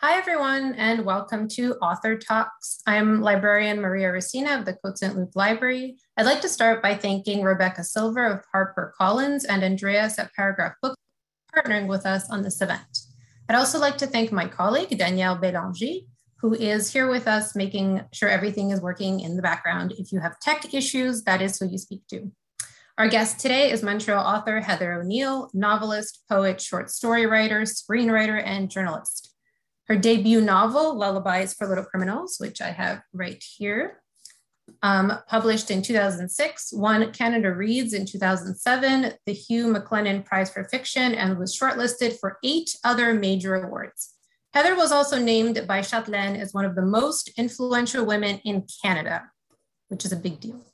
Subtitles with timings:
[0.00, 2.82] Hi, everyone, and welcome to Author Talks.
[2.86, 5.96] I'm librarian Maria Racina of the Côte Saint Luc Library.
[6.18, 10.74] I'd like to start by thanking Rebecca Silver of Harper Collins and Andreas at Paragraph
[10.82, 10.98] Book
[11.56, 12.98] partnering with us on this event.
[13.48, 16.04] I'd also like to thank my colleague, Danielle Bélanger,
[16.42, 19.94] who is here with us, making sure everything is working in the background.
[19.96, 22.30] If you have tech issues, that is who you speak to.
[22.98, 28.70] Our guest today is Montreal author Heather O'Neill, novelist, poet, short story writer, screenwriter, and
[28.70, 29.32] journalist.
[29.88, 34.02] Her debut novel, Lullabies for Little Criminals, which I have right here,
[34.82, 41.14] um, published in 2006, won Canada Reads in 2007, the Hugh MacLennan Prize for Fiction,
[41.14, 44.14] and was shortlisted for eight other major awards.
[44.52, 49.30] Heather was also named by Chatelaine as one of the most influential women in Canada,
[49.88, 50.64] which is a big deal.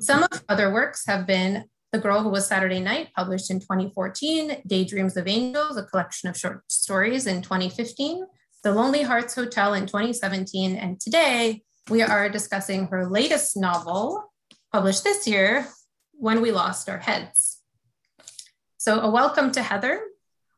[0.00, 1.64] Some of her other works have been
[1.96, 6.36] The Girl Who Was Saturday Night, published in 2014, Daydreams of Angels, a collection of
[6.36, 8.22] short stories in 2015,
[8.62, 14.30] The Lonely Hearts Hotel in 2017, and today we are discussing her latest novel,
[14.74, 15.68] published this year,
[16.12, 17.62] When We Lost Our Heads.
[18.76, 19.98] So a welcome to Heather,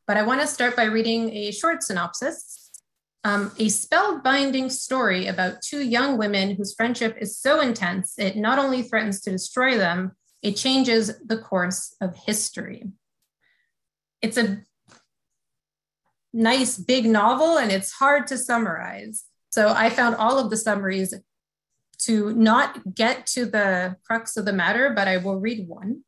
[0.08, 2.58] but I wanna start by reading a short synopsis
[3.24, 8.58] um, a spellbinding story about two young women whose friendship is so intense it not
[8.58, 12.84] only threatens to destroy them, it changes the course of history.
[14.22, 14.62] It's a
[16.32, 19.24] nice big novel and it's hard to summarize.
[19.50, 21.14] So I found all of the summaries
[22.02, 26.04] to not get to the crux of the matter, but I will read one.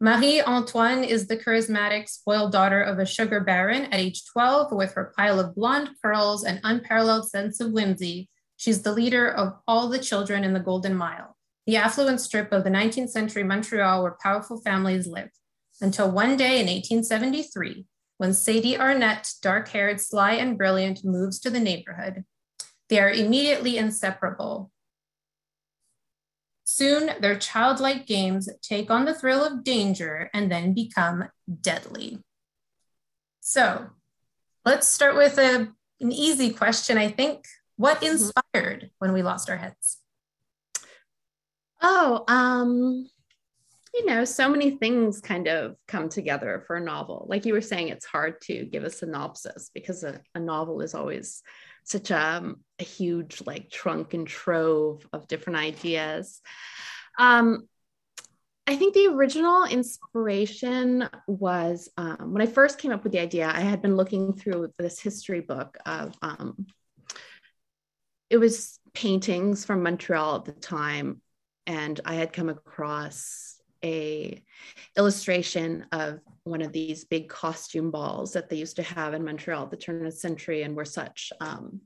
[0.00, 4.94] Marie Antoine is the charismatic, spoiled daughter of a sugar baron at age 12 with
[4.94, 8.28] her pile of blonde curls and unparalleled sense of whimsy.
[8.56, 11.36] She's the leader of all the children in the Golden Mile,
[11.68, 15.28] the affluent strip of the 19th century Montreal where powerful families live.
[15.82, 17.84] Until one day in 1873,
[18.16, 22.24] when Sadie Arnett, dark haired, sly, and brilliant, moves to the neighborhood.
[22.88, 24.70] They are immediately inseparable,
[26.64, 31.24] Soon, their childlike games take on the thrill of danger and then become
[31.62, 32.18] deadly.
[33.40, 33.86] So,
[34.66, 37.46] let's start with a, an easy question, I think.
[37.76, 38.12] What mm-hmm.
[38.12, 39.98] inspired when we lost our heads?
[41.80, 43.08] Oh, um,
[43.94, 47.26] you know, so many things kind of come together for a novel.
[47.28, 50.94] Like you were saying, it's hard to give a synopsis because a, a novel is
[50.94, 51.42] always
[51.84, 56.40] such a, a huge like trunk and trove of different ideas.
[57.18, 57.66] Um,
[58.66, 63.48] I think the original inspiration was um, when I first came up with the idea,
[63.48, 66.66] I had been looking through this history book of, um,
[68.28, 71.22] it was paintings from Montreal at the time.
[71.68, 74.42] And I had come across a
[74.96, 79.64] illustration of one of these big costume balls that they used to have in Montreal
[79.64, 81.80] at the turn of the century and were such um,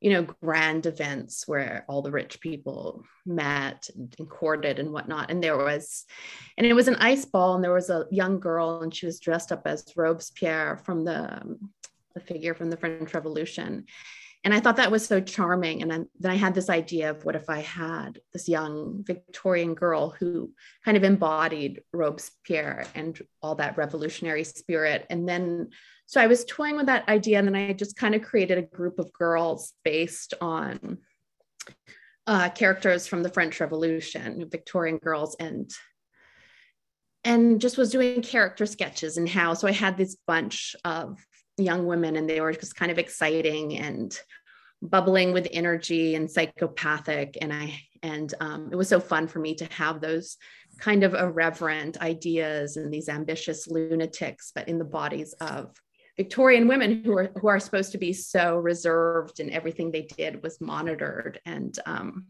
[0.00, 5.30] you know grand events where all the rich people met and courted and whatnot.
[5.30, 6.04] And there was
[6.56, 9.18] and it was an ice ball and there was a young girl and she was
[9.18, 11.58] dressed up as robespierre from the,
[12.14, 13.86] the figure from the french revolution
[14.44, 15.80] and I thought that was so charming.
[15.80, 19.74] And then, then I had this idea of what if I had this young Victorian
[19.74, 20.52] girl who
[20.84, 25.06] kind of embodied Robespierre and all that revolutionary spirit.
[25.08, 25.70] And then,
[26.06, 27.38] so I was toying with that idea.
[27.38, 30.98] And then I just kind of created a group of girls based on
[32.26, 35.70] uh, characters from the French Revolution, Victorian girls, and
[37.26, 39.54] and just was doing character sketches and how.
[39.54, 41.18] So I had this bunch of
[41.56, 44.18] young women and they were just kind of exciting and
[44.82, 47.38] bubbling with energy and psychopathic.
[47.40, 50.36] And i and um, it was so fun for me to have those
[50.78, 55.74] kind of irreverent ideas and these ambitious lunatics but in the bodies of
[56.16, 60.42] victorian women who are who are supposed to be so reserved and everything they did
[60.42, 62.26] was monitored and um,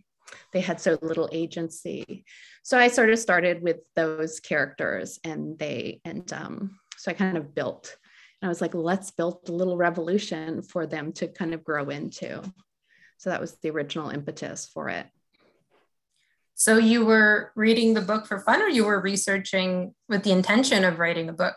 [0.53, 2.25] they had so little agency.
[2.62, 7.37] So i sort of started with those characters and they and um, so i kind
[7.37, 7.97] of built
[8.44, 12.43] I was like, let's build a little revolution for them to kind of grow into.
[13.19, 15.06] So that was the original impetus for it.
[16.55, 20.85] So you were reading the book for fun or you were researching with the intention
[20.85, 21.56] of writing a book?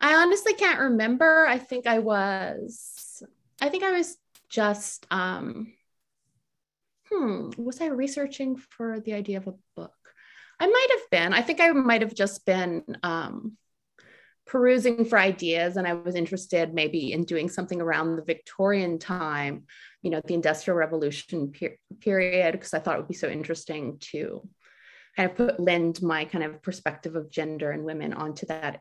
[0.00, 1.46] I honestly can't remember.
[1.46, 3.22] I think I was,
[3.60, 4.16] I think I was
[4.48, 5.72] just, um,
[7.10, 9.92] hmm, was I researching for the idea of a book?
[10.58, 11.32] I might have been.
[11.32, 13.56] I think I might have just been um,
[14.50, 19.62] perusing for ideas and I was interested maybe in doing something around the Victorian time,
[20.02, 23.98] you know, the Industrial Revolution per- period, because I thought it would be so interesting
[24.10, 24.48] to
[25.16, 28.80] kind of put lend my kind of perspective of gender and women onto that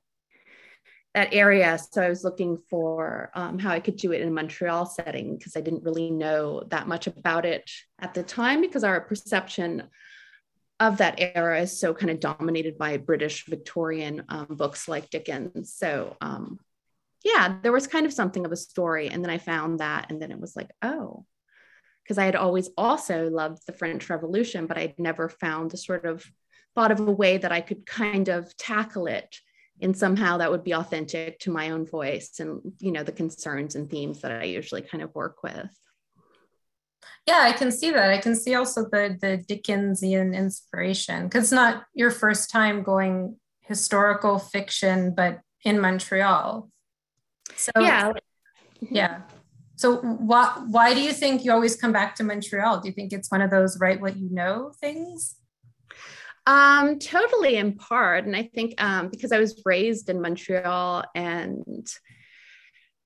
[1.13, 1.77] that area.
[1.91, 5.37] So I was looking for um, how I could do it in a Montreal setting
[5.37, 7.69] because I didn't really know that much about it
[7.99, 9.83] at the time because our perception
[10.79, 15.73] of that era is so kind of dominated by British Victorian um, books like Dickens.
[15.73, 16.59] So um,
[17.23, 19.09] yeah, there was kind of something of a story.
[19.09, 21.25] And then I found that, and then it was like, oh,
[22.03, 26.05] because I had always also loved the French Revolution, but I'd never found a sort
[26.05, 26.25] of
[26.75, 29.37] thought of a way that I could kind of tackle it
[29.79, 33.75] in somehow that would be authentic to my own voice and you know the concerns
[33.75, 35.69] and themes that I usually kind of work with.
[37.27, 38.09] Yeah, I can see that.
[38.09, 43.37] I can see also the the Dickensian inspiration because it's not your first time going
[43.61, 46.69] historical fiction, but in Montreal.
[47.55, 48.13] So yeah,
[48.81, 49.21] yeah.
[49.75, 52.81] So why why do you think you always come back to Montreal?
[52.81, 55.35] Do you think it's one of those write what you know things?
[56.45, 58.25] Um, totally in part.
[58.25, 61.87] And I think um, because I was raised in Montreal and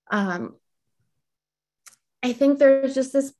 [0.09, 0.55] um,
[2.23, 3.33] I think there's just this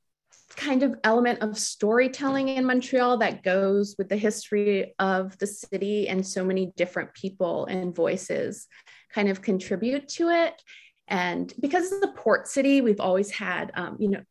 [0.54, 6.08] kind of element of storytelling in Montreal that goes with the history of the city
[6.08, 8.66] and so many different people and voices
[9.12, 10.60] kind of contribute to it.
[11.08, 14.22] And because it's a port city, we've always had, um, you know,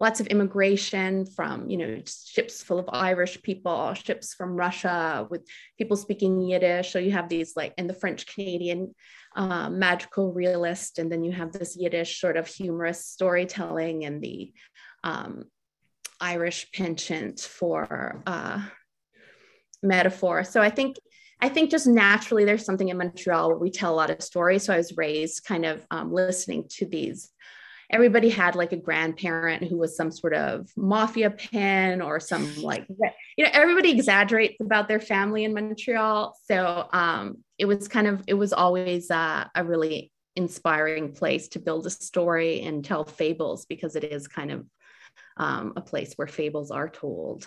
[0.00, 5.46] lots of immigration from you know ships full of irish people ships from russia with
[5.78, 8.94] people speaking yiddish so you have these like in the french canadian
[9.36, 14.52] uh, magical realist and then you have this yiddish sort of humorous storytelling and the
[15.04, 15.44] um,
[16.20, 18.60] irish penchant for uh,
[19.82, 20.42] metaphor.
[20.42, 20.96] So i think
[21.44, 24.62] I think just naturally there's something in Montreal where we tell a lot of stories.
[24.64, 27.30] So I was raised kind of um, listening to these.
[27.90, 32.86] Everybody had like a grandparent who was some sort of mafia pin or some like
[33.36, 36.34] you know everybody exaggerates about their family in montreal.
[36.44, 41.58] So um, it was kind of it was always uh, a really inspiring place to
[41.58, 44.64] build a story and tell fables because it is kind of
[45.36, 47.46] um, a place where fables are told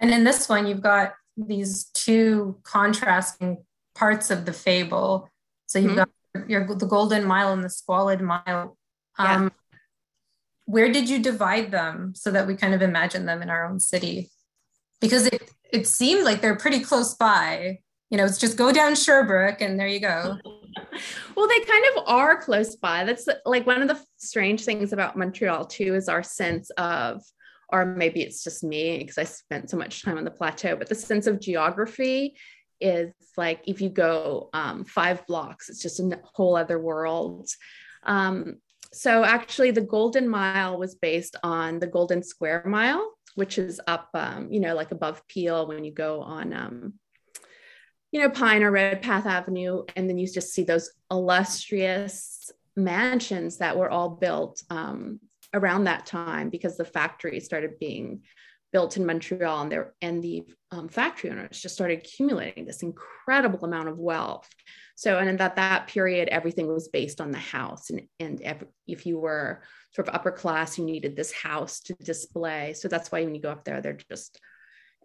[0.00, 5.30] and in this one you've got these two contrasting parts of the fable
[5.66, 6.40] so you've mm-hmm.
[6.40, 8.76] got your the golden mile and the squalid mile
[9.18, 9.48] um, yeah.
[10.66, 13.80] Where did you divide them so that we kind of imagine them in our own
[13.80, 14.30] city?
[15.00, 17.78] Because it, it seemed like they're pretty close by.
[18.10, 20.38] You know, it's just go down Sherbrooke and there you go.
[21.36, 23.04] well, they kind of are close by.
[23.04, 27.22] That's like one of the strange things about Montreal, too, is our sense of
[27.70, 30.88] or maybe it's just me because I spent so much time on the plateau, but
[30.88, 32.34] the sense of geography
[32.80, 37.50] is like if you go um, five blocks, it's just a whole other world.
[38.04, 38.56] Um,
[38.92, 44.08] so actually the golden mile was based on the golden square mile which is up
[44.14, 46.94] um, you know like above peel when you go on um,
[48.10, 53.76] you know pine or redpath avenue and then you just see those illustrious mansions that
[53.76, 55.20] were all built um,
[55.54, 58.22] around that time because the factory started being
[58.72, 63.64] built in Montreal and there and the um, factory owners just started accumulating this incredible
[63.64, 64.48] amount of wealth.
[64.94, 69.06] So, and in that that period, everything was based on the house, and and if
[69.06, 69.62] you were
[69.92, 72.74] sort of upper class, you needed this house to display.
[72.74, 74.38] So that's why when you go up there, they're just,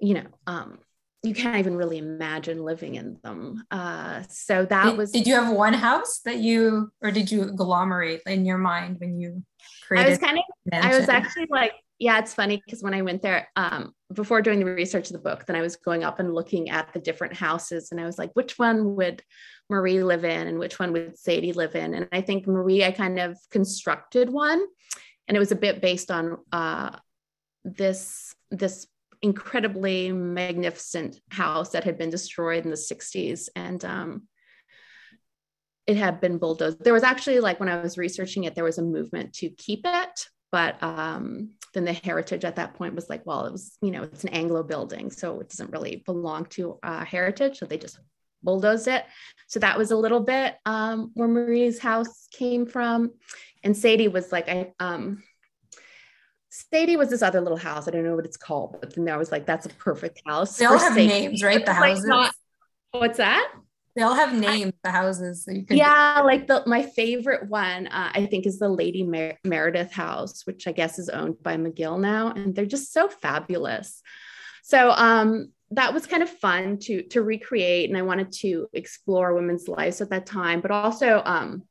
[0.02, 0.80] you know, um,
[1.24, 3.64] you can't even really imagine living in them.
[3.72, 5.12] Uh, so that did, was.
[5.12, 9.20] Did you have one house that you, or did you agglomerate in your mind when
[9.20, 9.44] you
[9.88, 10.08] created?
[10.08, 10.44] I was kind of.
[10.74, 14.60] I was actually like yeah, it's funny because when I went there, um, before doing
[14.60, 17.34] the research of the book, then I was going up and looking at the different
[17.34, 19.24] houses, and I was like, which one would
[19.70, 21.94] Marie live in, and which one would Sadie live in?
[21.94, 24.62] And I think Marie, I kind of constructed one,
[25.28, 26.98] and it was a bit based on uh,
[27.64, 28.86] this this
[29.24, 34.28] incredibly magnificent house that had been destroyed in the 60s, and um,
[35.88, 36.84] it had been bulldozed.
[36.84, 39.82] There was actually like when I was researching it, there was a movement to keep
[39.86, 43.92] it, but um, then the heritage at that point was like, well, it was, you
[43.92, 47.58] know, it's an Anglo building, so it doesn't really belong to uh, heritage.
[47.58, 47.98] So they just
[48.44, 49.06] bulldozed it.
[49.48, 53.12] So that was a little bit um, where Marie's house came from.
[53.64, 55.24] And Sadie was like, I, um,
[56.54, 57.88] Sadie was this other little house.
[57.88, 60.56] I don't know what it's called, but then I was like, that's a perfect house.
[60.58, 61.08] They all have Sadie.
[61.08, 61.66] names, right?
[61.66, 62.06] The houses.
[62.06, 62.36] Like not,
[62.92, 63.52] what's that?
[63.96, 65.46] They all have names, the houses.
[65.46, 69.04] So you could yeah, like the my favorite one, uh, I think, is the Lady
[69.04, 73.10] Mer- Meredith house, which I guess is owned by McGill now, and they're just so
[73.10, 74.04] fabulous.
[74.62, 79.34] So um, that was kind of fun to to recreate, and I wanted to explore
[79.34, 81.64] women's lives at that time, but also um,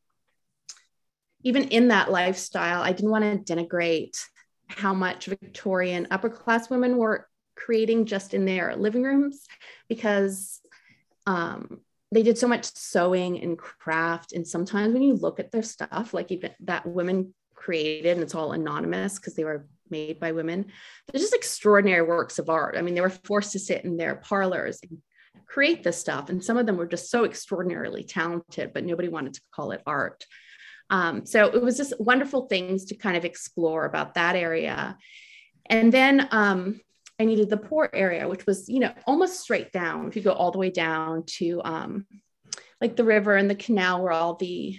[1.45, 4.17] even in that lifestyle, I didn't want to denigrate
[4.73, 9.47] how much Victorian upper class women were creating just in their living rooms
[9.89, 10.61] because
[11.27, 14.33] um, they did so much sewing and craft.
[14.33, 18.35] And sometimes when you look at their stuff, like even that women created, and it's
[18.35, 20.67] all anonymous because they were made by women,
[21.07, 22.77] they're just extraordinary works of art.
[22.77, 24.99] I mean, they were forced to sit in their parlors and
[25.47, 26.31] create this stuff.
[26.31, 29.83] And some of them were just so extraordinarily talented, but nobody wanted to call it
[29.87, 30.25] art.
[30.93, 34.97] Um, so it was just wonderful things to kind of explore about that area.
[35.67, 36.81] And then um,
[37.19, 40.07] I needed the port area, which was, you know, almost straight down.
[40.07, 42.07] If you go all the way down to um,
[42.81, 44.79] like the river and the canal where all the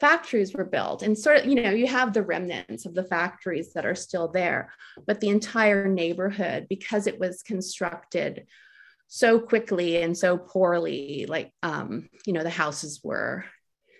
[0.00, 1.02] factories were built.
[1.02, 4.28] And sort of, you know, you have the remnants of the factories that are still
[4.28, 4.72] there,
[5.06, 8.46] but the entire neighborhood, because it was constructed
[9.08, 13.44] so quickly and so poorly, like, um, you know, the houses were,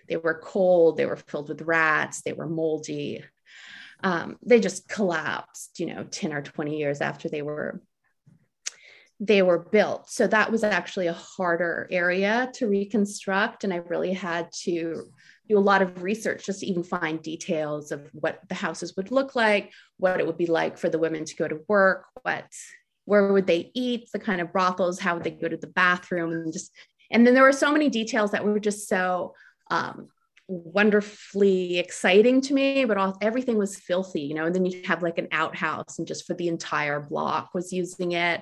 [0.07, 3.23] they were cold, they were filled with rats, they were moldy
[4.03, 7.81] um, they just collapsed, you know, 10 or 20 years after they were
[9.23, 10.09] they were built.
[10.09, 13.63] So that was actually a harder area to reconstruct.
[13.63, 15.11] And I really had to
[15.47, 19.11] do a lot of research just to even find details of what the houses would
[19.11, 22.45] look like, what it would be like for the women to go to work, what
[23.05, 26.31] where would they eat, the kind of brothels, how would they go to the bathroom,
[26.31, 26.71] and just
[27.11, 29.35] and then there were so many details that were just so
[29.71, 30.09] um,
[30.47, 34.45] wonderfully exciting to me, but all, everything was filthy, you know.
[34.45, 38.11] And then you have like an outhouse, and just for the entire block was using
[38.11, 38.41] it.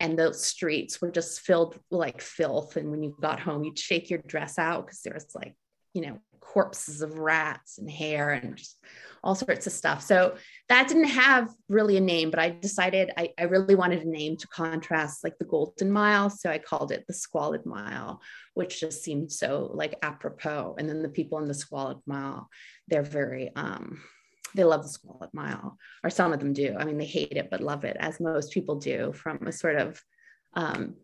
[0.00, 2.76] And the streets were just filled like filth.
[2.76, 5.54] And when you got home, you'd shake your dress out because there was like,
[5.94, 8.78] you know, corpses of rats and hair and just
[9.24, 10.02] all sorts of stuff.
[10.02, 10.34] So
[10.68, 14.36] that didn't have really a name, but I decided I, I, really wanted a name
[14.36, 16.28] to contrast like the Golden Mile.
[16.28, 18.20] So I called it the Squalid Mile,
[18.54, 20.74] which just seemed so like apropos.
[20.76, 22.48] And then the people in the Squalid Mile,
[22.88, 24.02] they're very, um,
[24.54, 26.76] they love the Squalid Mile, or some of them do.
[26.78, 29.76] I mean, they hate it, but love it, as most people do from a sort
[29.76, 30.02] of
[30.54, 30.96] um,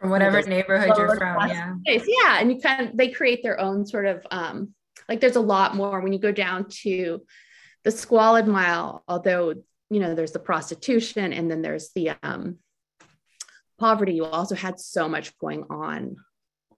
[0.00, 1.74] from whatever neighborhood you're from yeah.
[1.86, 4.74] yeah and you kind of they create their own sort of um
[5.08, 7.22] like there's a lot more when you go down to
[7.84, 9.54] the squalid mile although
[9.90, 12.58] you know there's the prostitution and then there's the um
[13.78, 14.14] poverty.
[14.14, 16.16] You also had so much going on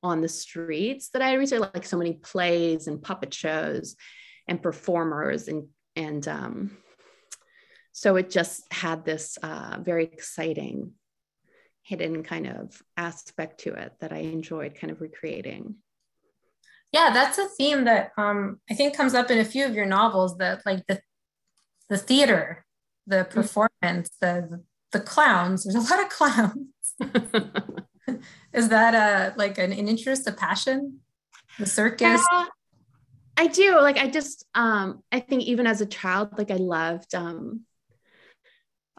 [0.03, 3.97] on the streets that i researched like so many plays and puppet shows
[4.47, 6.77] and performers and and um
[7.91, 10.93] so it just had this uh, very exciting
[11.89, 15.77] hidden kind of aspect to it that I enjoyed kind of recreating.
[16.93, 19.87] Yeah, that's a theme that um, I think comes up in a few of your
[19.87, 20.37] novels.
[20.37, 21.01] That like the
[21.89, 22.65] the theater,
[23.07, 23.31] the mm.
[23.31, 25.65] performance, the the clowns.
[25.65, 26.69] There's a lot of clowns.
[28.53, 31.01] Is that a like an, an interest, a passion?
[31.59, 32.23] The circus.
[32.33, 32.45] Yeah,
[33.37, 33.81] I do.
[33.81, 37.63] Like I just um I think even as a child, like I loved um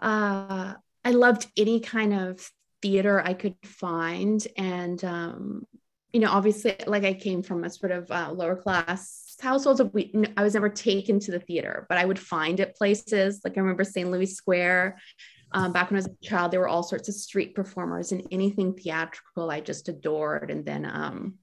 [0.02, 4.46] uh I loved any kind of theater I could find.
[4.58, 5.68] And, um,
[6.14, 9.94] you know, obviously, like I came from a sort of uh, lower class household.
[9.94, 13.42] We, I was never taken to the theater, but I would find it places.
[13.44, 14.10] Like I remember St.
[14.10, 15.00] Louis Square.
[15.52, 18.28] Um, back when I was a child, there were all sorts of street performers and
[18.32, 20.52] anything theatrical I just adored.
[20.52, 21.36] And then um,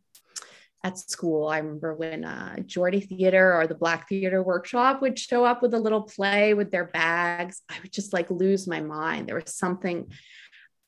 [0.84, 5.44] at school, I remember when uh, Geordie Theater or the Black Theater Workshop would show
[5.44, 7.62] up with a little play with their bags.
[7.68, 9.26] I would just like lose my mind.
[9.26, 10.06] There was something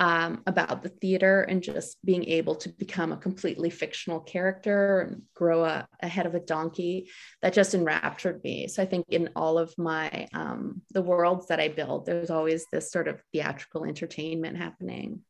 [0.00, 5.22] um, about the theater and just being able to become a completely fictional character and
[5.34, 7.10] grow a, a head of a donkey
[7.42, 8.68] that just enraptured me.
[8.68, 12.66] So i think in all of my um, the worlds that i build there's always
[12.72, 15.22] this sort of theatrical entertainment happening.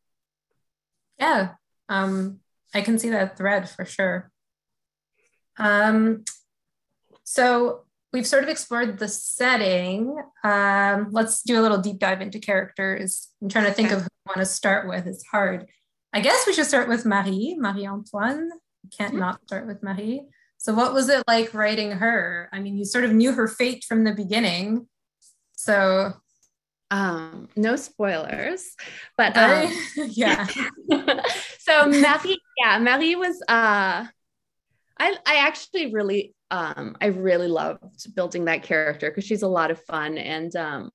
[1.19, 1.51] Yeah
[1.89, 2.41] um,
[2.75, 4.31] i can see that thread for sure.
[5.59, 6.25] Um,
[7.25, 10.17] so we've sort of explored the setting.
[10.45, 13.29] Um, let's do a little deep dive into characters.
[13.43, 13.97] I'm trying to think okay.
[13.97, 15.07] of who I want to start with.
[15.07, 15.67] It's hard.
[16.13, 18.51] I guess we should start with Marie, Marie Antoine.
[18.97, 19.21] Can't mm-hmm.
[19.21, 20.23] not start with Marie.
[20.57, 22.49] So, what was it like writing her?
[22.53, 24.89] I mean, you sort of knew her fate from the beginning.
[25.53, 26.15] So,
[26.91, 28.75] um, no spoilers,
[29.17, 30.47] but um, yeah.
[31.59, 33.41] so Marie, yeah, Marie was.
[33.47, 34.07] Uh,
[34.99, 39.71] I I actually really um, I really loved building that character because she's a lot
[39.71, 40.91] of fun and um,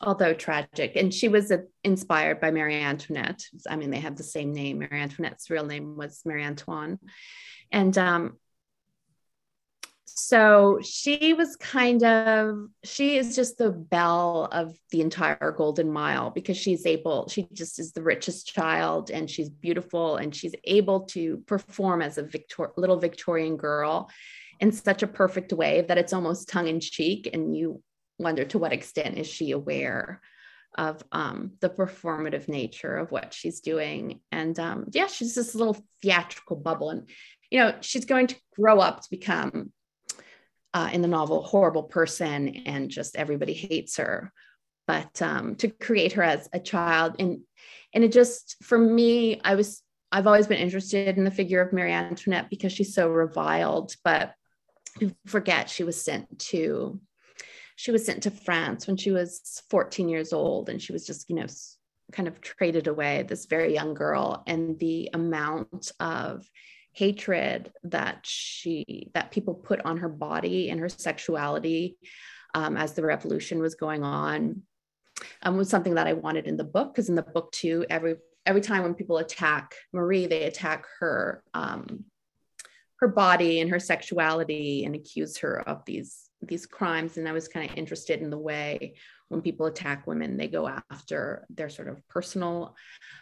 [0.00, 0.92] although tragic.
[0.96, 3.44] And she was uh, inspired by Marie Antoinette.
[3.68, 4.78] I mean, they have the same name.
[4.78, 6.98] Marie Antoinette's real name was Marie Antoine.
[7.72, 8.38] And um,
[10.16, 16.30] so she was kind of she is just the belle of the entire golden mile
[16.30, 21.00] because she's able she just is the richest child and she's beautiful and she's able
[21.00, 24.08] to perform as a Victor, little victorian girl
[24.60, 27.82] in such a perfect way that it's almost tongue in cheek and you
[28.18, 30.20] wonder to what extent is she aware
[30.76, 34.20] of um, the performative nature of what she's doing.
[34.32, 36.90] And um, yeah, she's this little theatrical bubble.
[36.90, 37.08] And,
[37.50, 39.72] you know, she's going to grow up to become,
[40.74, 44.32] uh, in the novel, horrible person and just everybody hates her.
[44.86, 47.40] But um, to create her as a child and
[47.94, 51.72] and it just for me, I was I've always been interested in the figure of
[51.72, 54.34] Marie Antoinette because she's so reviled, but
[55.26, 57.00] forget she was sent to
[57.76, 61.28] she was sent to France when she was 14 years old and she was just,
[61.28, 61.46] you know,
[62.12, 64.44] kind of traded away, this very young girl.
[64.46, 66.48] And the amount of
[66.94, 71.98] hatred that she, that people put on her body and her sexuality
[72.54, 74.62] um, as the revolution was going on
[75.42, 76.94] um, was something that I wanted in the book.
[76.94, 81.42] Because in the book, too, every every time when people attack Marie, they attack her
[81.52, 82.04] um,
[83.00, 87.48] her body and her sexuality and accuse her of these these crimes and i was
[87.48, 88.94] kind of interested in the way
[89.28, 92.76] when people attack women they go after their sort of personal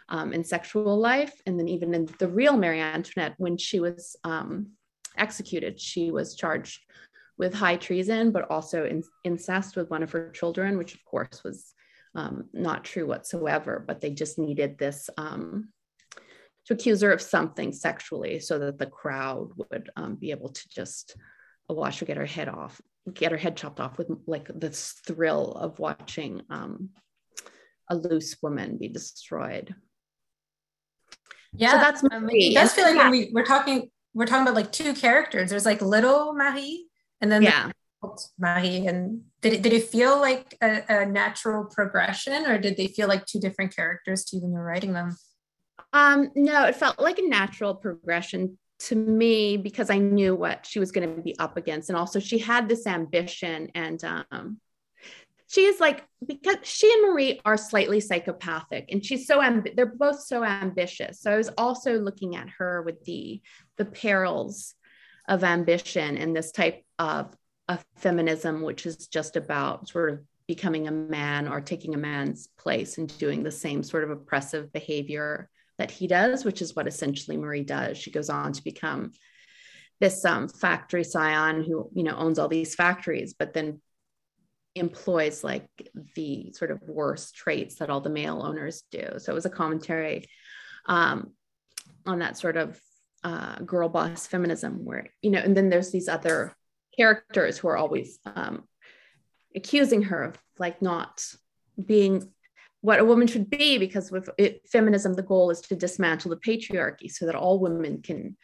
[0.09, 1.33] um, and sexual life.
[1.45, 4.71] And then even in the real marie antoinette when she was um,
[5.17, 6.81] executed she was charged
[7.37, 11.43] with high treason but also in, incest with one of her children which of course
[11.43, 11.73] was
[12.15, 15.69] um, not true whatsoever but they just needed this um,
[16.65, 20.69] to accuse her of something sexually so that the crowd would um, be able to
[20.69, 21.15] just
[21.69, 25.51] watch her get her head off get her head chopped off with like this thrill
[25.53, 26.89] of watching um,
[27.89, 29.75] a loose woman be destroyed.
[31.55, 33.03] Yeah, so that's um, it does feel like yeah.
[33.03, 35.49] when we, we're talking we're talking about like two characters.
[35.49, 36.87] There's like little Marie
[37.21, 37.71] and then yeah.
[38.37, 38.87] Marie.
[38.87, 43.07] And did it did it feel like a, a, natural progression, or did they feel
[43.07, 45.15] like two different characters to you when you're writing them?
[45.93, 50.79] Um, no, it felt like a natural progression to me because I knew what she
[50.79, 51.89] was going to be up against.
[51.89, 53.71] And also, she had this ambition.
[53.75, 54.59] And um,
[55.47, 59.85] she is like, because she and Marie are slightly psychopathic and she's so, amb- they're
[59.85, 61.21] both so ambitious.
[61.21, 63.41] So I was also looking at her with the,
[63.77, 64.73] the perils
[65.27, 67.35] of ambition and this type of,
[67.69, 72.47] of feminism, which is just about sort of becoming a man or taking a man's
[72.57, 76.87] place and doing the same sort of oppressive behavior that he does, which is what
[76.87, 77.97] essentially Marie does.
[77.97, 79.11] She goes on to become
[79.99, 83.81] this um, factory scion who, you know, owns all these factories, but then
[84.75, 85.67] employs like
[86.15, 89.07] the sort of worst traits that all the male owners do.
[89.17, 90.27] So it was a commentary
[90.87, 91.31] um,
[92.05, 92.79] on that sort of
[93.23, 96.55] uh, girl boss feminism, where you know, and then there's these other
[96.97, 98.63] characters who are always um,
[99.55, 101.25] accusing her of like not
[101.83, 102.32] being
[102.83, 106.35] what a woman should be because with it, feminism the goal is to dismantle the
[106.35, 108.35] patriarchy so that all women can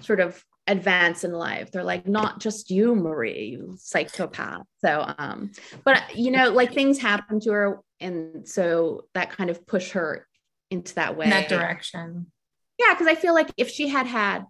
[0.00, 1.70] sort of advance in life.
[1.70, 4.66] They're like not just you marie you psychopath.
[4.84, 5.52] So um
[5.84, 10.26] but you know like things happen to her and so that kind of push her
[10.72, 12.32] into that way in that direction.
[12.80, 14.44] Yeah because i feel like if she had had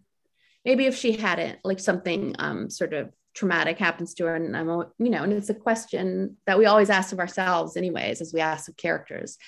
[0.65, 4.69] maybe if she hadn't like something um sort of traumatic happens to her and i'm
[4.69, 8.41] you know and it's a question that we always ask of ourselves anyways as we
[8.41, 9.39] ask of characters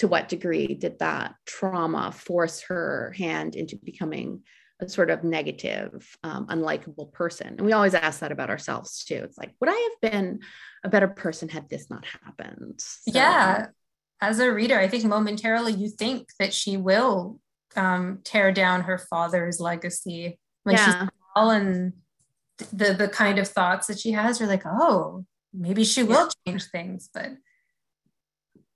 [0.00, 4.42] to what degree did that trauma force her hand into becoming
[4.80, 7.48] a sort of negative um, unlikable person?
[7.48, 9.20] And we always ask that about ourselves too.
[9.22, 10.40] It's like would i have been
[10.84, 12.80] a better person had this not happened?
[12.80, 13.66] So, yeah.
[14.22, 17.38] As a reader i think momentarily you think that she will
[17.76, 20.84] um, tear down her father's legacy when yeah.
[20.84, 21.92] she's all and
[22.72, 26.64] the the kind of thoughts that she has are like oh maybe she will change
[26.64, 27.32] things but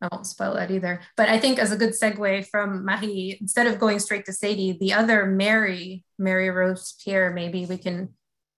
[0.01, 1.01] I won't spoil that either.
[1.16, 4.77] But I think as a good segue from Marie, instead of going straight to Sadie,
[4.79, 8.11] the other Mary, Mary Robespierre, maybe we can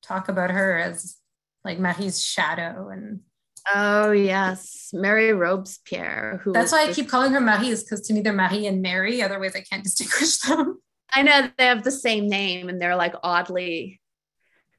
[0.03, 1.17] talk about her as
[1.65, 3.21] like Marie's shadow and
[3.75, 6.41] Oh yes, Mary Robespierre.
[6.45, 8.81] Who That's why I keep calling her Marie, is because to me they're Marie and
[8.81, 9.23] Mary.
[9.23, 10.81] Otherwise, I can't distinguish them.
[11.12, 14.01] I know they have the same name and they're like oddly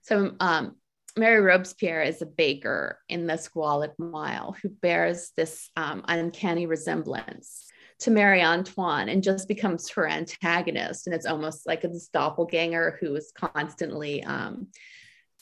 [0.07, 0.75] so um,
[1.17, 7.65] Mary Robespierre is a baker in the Squalid Mile who bears this um, uncanny resemblance
[7.99, 11.07] to Marie Antoine and just becomes her antagonist.
[11.07, 14.67] And it's almost like this doppelganger who is constantly um,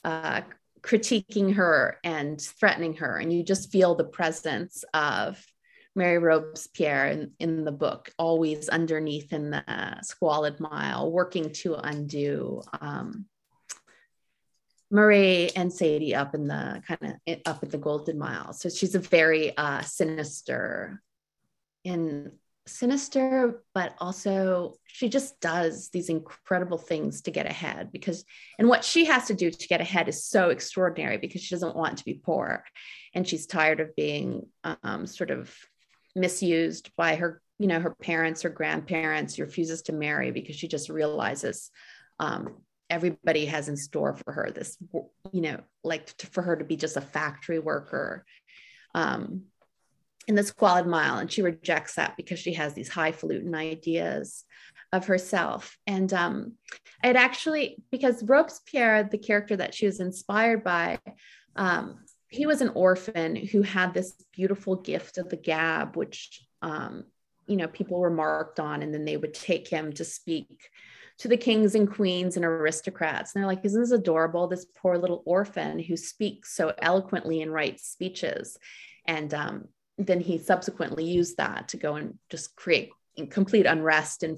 [0.03, 0.41] uh,
[0.81, 3.19] critiquing her and threatening her.
[3.19, 5.45] And you just feel the presence of
[5.95, 12.63] Mary Robespierre in, in the book, always underneath in the Squalid Mile, working to undo.
[12.81, 13.27] Um,
[14.91, 18.53] Marie and Sadie up in the kind of up at the Golden Mile.
[18.53, 21.01] So she's a very uh, sinister,
[21.83, 22.31] in
[22.67, 28.25] sinister, but also she just does these incredible things to get ahead because,
[28.57, 31.75] and what she has to do to get ahead is so extraordinary because she doesn't
[31.75, 32.63] want to be poor,
[33.13, 34.47] and she's tired of being
[34.83, 35.55] um, sort of
[36.15, 40.89] misused by her you know her parents or grandparents refuses to marry because she just
[40.89, 41.71] realizes
[42.19, 42.55] um,
[42.89, 44.77] everybody has in store for her this
[45.31, 48.25] you know like to, for her to be just a factory worker
[48.93, 49.43] um,
[50.27, 51.17] in the squalid mile.
[51.17, 54.43] And she rejects that because she has these highfalutin ideas
[54.91, 55.77] of herself.
[55.85, 56.53] And um,
[57.03, 60.99] it actually because robespierre the character that she was inspired by
[61.55, 67.05] um, he was an orphan who had this beautiful gift of the gab which um,
[67.47, 68.81] you know people remarked on.
[68.81, 70.69] And then they would take him to speak
[71.17, 73.33] to the kings and queens and aristocrats.
[73.33, 74.47] And they're like isn't this adorable?
[74.47, 78.57] This poor little orphan who speaks so eloquently and writes speeches.
[79.07, 82.89] And um, then he subsequently used that to go and just create
[83.29, 84.37] complete unrest in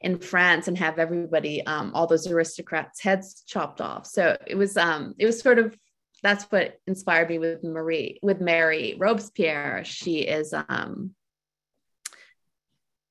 [0.00, 4.06] in France and have everybody um, all those aristocrats heads chopped off.
[4.06, 5.76] So it was um it was sort of
[6.22, 9.84] that's what inspired me with Marie with Mary Robespierre.
[9.84, 11.14] She is um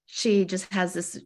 [0.08, 1.20] she just has this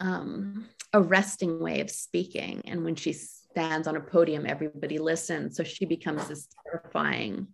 [0.00, 2.62] um, arresting way of speaking.
[2.66, 5.56] And when she stands on a podium, everybody listens.
[5.56, 7.48] So she becomes this terrifying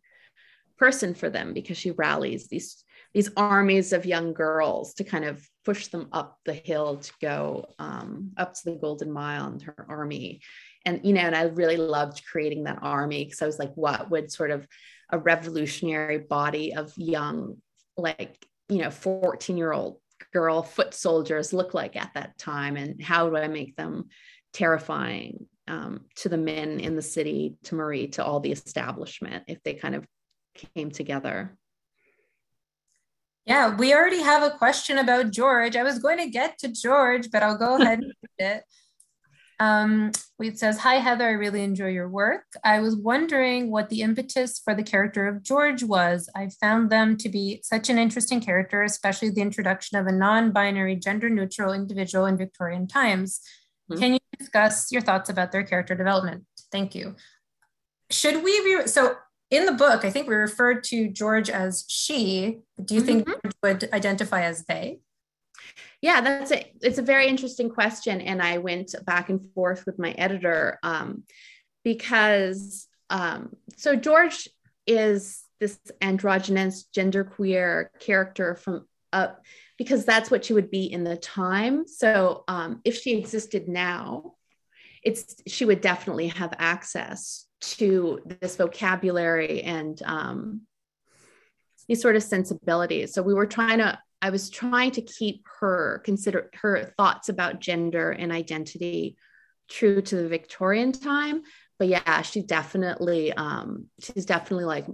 [0.79, 2.83] person for them because she rallies these
[3.15, 7.65] these armies of young girls to kind of push them up the hill to go
[7.79, 10.43] um, up to the Golden Mile and her army.
[10.85, 14.11] And you know, and I really loved creating that army because I was like, what
[14.11, 14.69] would sort of
[15.11, 17.57] a revolutionary body of young,
[17.97, 19.99] like you know, 14 year old
[20.37, 24.05] girl foot soldiers look like at that time and how do i make them
[24.53, 29.62] terrifying um, to the men in the city to marie to all the establishment if
[29.62, 30.07] they kind of
[30.75, 31.57] came together?
[33.46, 35.75] Yeah we already have a question about george.
[35.75, 38.62] I was going to get to george but i'll go ahead and it
[39.59, 42.45] um, it says, Hi, Heather, I really enjoy your work.
[42.62, 46.29] I was wondering what the impetus for the character of George was.
[46.35, 50.53] I found them to be such an interesting character, especially the introduction of a non
[50.53, 53.40] binary, gender neutral individual in Victorian times.
[53.90, 54.01] Mm-hmm.
[54.01, 56.45] Can you discuss your thoughts about their character development?
[56.71, 57.16] Thank you.
[58.11, 59.16] Should we be so?
[59.49, 62.59] In the book, I think we referred to George as she.
[62.85, 63.07] Do you mm-hmm.
[63.07, 64.99] think George would identify as they?
[66.07, 66.73] Yeah that's it.
[66.81, 71.25] It's a very interesting question and i went back and forth with my editor um,
[71.85, 74.49] because um, so george
[74.87, 79.29] is this androgynous genderqueer character from uh,
[79.79, 81.87] because that's what she would be in the time.
[81.87, 84.37] So um, if she existed now
[85.07, 90.62] it's she would definitely have access to this vocabulary and um,
[91.88, 96.01] these sort of sensibilities so we were trying to I was trying to keep her
[96.05, 99.16] consider her thoughts about gender and identity
[99.68, 101.42] true to the Victorian time.
[101.79, 104.87] But yeah, she definitely um, she's definitely like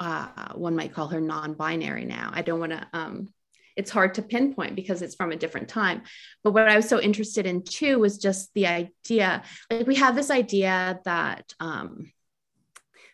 [0.00, 2.30] uh, one might call her non-binary now.
[2.32, 3.28] I don't want to um,
[3.76, 6.02] it's hard to pinpoint because it's from a different time.
[6.42, 10.16] But what I was so interested in too was just the idea like we have
[10.16, 12.10] this idea that um,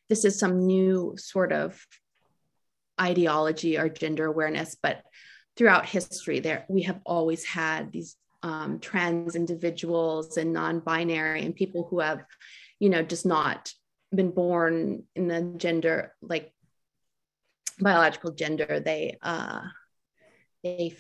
[0.09, 1.85] this is some new sort of
[3.01, 5.03] ideology or gender awareness, but
[5.57, 11.87] throughout history, there we have always had these um, trans individuals and non-binary and people
[11.90, 12.25] who have,
[12.79, 13.73] you know, just not
[14.14, 16.53] been born in the gender like
[17.79, 19.61] biological gender they uh,
[20.64, 20.97] they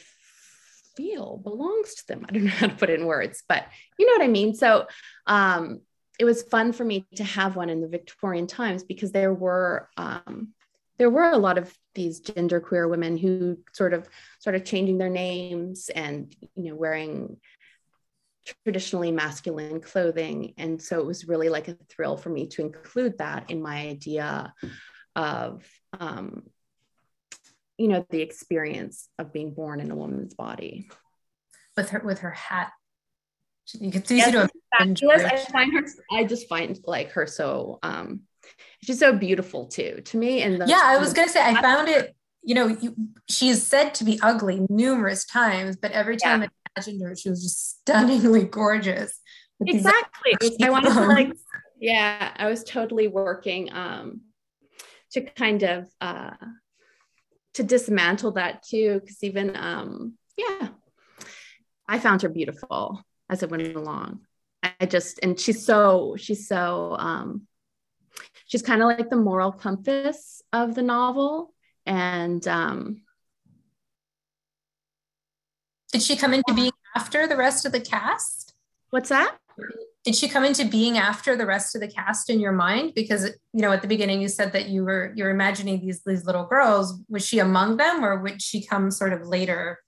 [0.96, 2.26] feel belongs to them.
[2.28, 3.64] I don't know how to put it in words, but
[3.98, 4.54] you know what I mean.
[4.54, 4.86] So
[5.26, 5.80] um,
[6.18, 9.88] it was fun for me to have one in the Victorian times because there were
[9.96, 10.48] um,
[10.98, 14.08] there were a lot of these genderqueer women who sort of
[14.40, 17.36] started changing their names and you know wearing
[18.64, 20.54] traditionally masculine clothing.
[20.56, 23.88] And so it was really like a thrill for me to include that in my
[23.88, 24.54] idea
[25.14, 25.64] of
[26.00, 26.44] um,
[27.76, 30.90] you know the experience of being born in a woman's body.
[31.76, 32.72] With her with her hat
[33.74, 38.22] you can see yes, I find her I just find like her so um
[38.84, 42.14] she's so beautiful too to me and yeah i was gonna say i found it
[42.42, 42.94] you know you,
[43.28, 46.48] she's said to be ugly numerous times but every time yeah.
[46.48, 49.20] i imagined her she was just stunningly gorgeous
[49.66, 50.32] exactly.
[50.62, 51.32] i wanted to like
[51.80, 54.20] yeah i was totally working um
[55.10, 56.30] to kind of uh
[57.54, 60.68] to dismantle that too because even um yeah
[61.88, 64.20] i found her beautiful as it went along
[64.62, 67.46] i just and she's so she's so um
[68.46, 71.54] she's kind of like the moral compass of the novel.
[71.86, 73.02] And um,
[75.92, 78.54] did she come into being after the rest of the cast?
[78.90, 79.36] What's that?
[80.04, 83.24] did she come into being after the rest of the cast in your mind because
[83.52, 86.46] you know at the beginning you said that you were you're imagining these these little
[86.46, 89.80] girls was she among them or would she come sort of later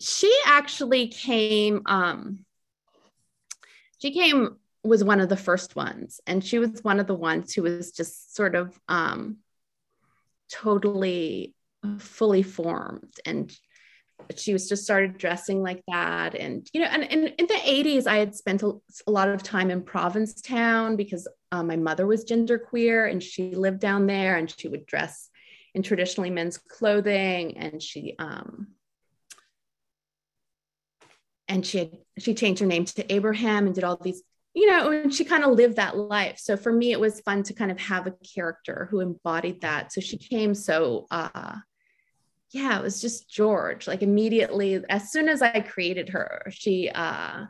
[0.00, 2.44] she actually came um
[4.02, 7.54] she came was one of the first ones and she was one of the ones
[7.54, 9.36] who was just sort of um
[10.50, 11.54] totally
[11.98, 13.56] fully formed and
[14.36, 18.06] she was just started dressing like that and you know and, and in the 80s
[18.08, 18.72] i had spent a,
[19.06, 23.80] a lot of time in provincetown because uh, my mother was genderqueer and she lived
[23.80, 25.28] down there and she would dress
[25.74, 28.66] in traditionally men's clothing and she um
[31.48, 34.22] and she had she changed her name to abraham and did all these
[34.54, 37.42] you know and she kind of lived that life so for me it was fun
[37.42, 41.56] to kind of have a character who embodied that so she came so uh
[42.52, 43.86] yeah, it was just George.
[43.86, 47.46] Like immediately, as soon as I created her, she uh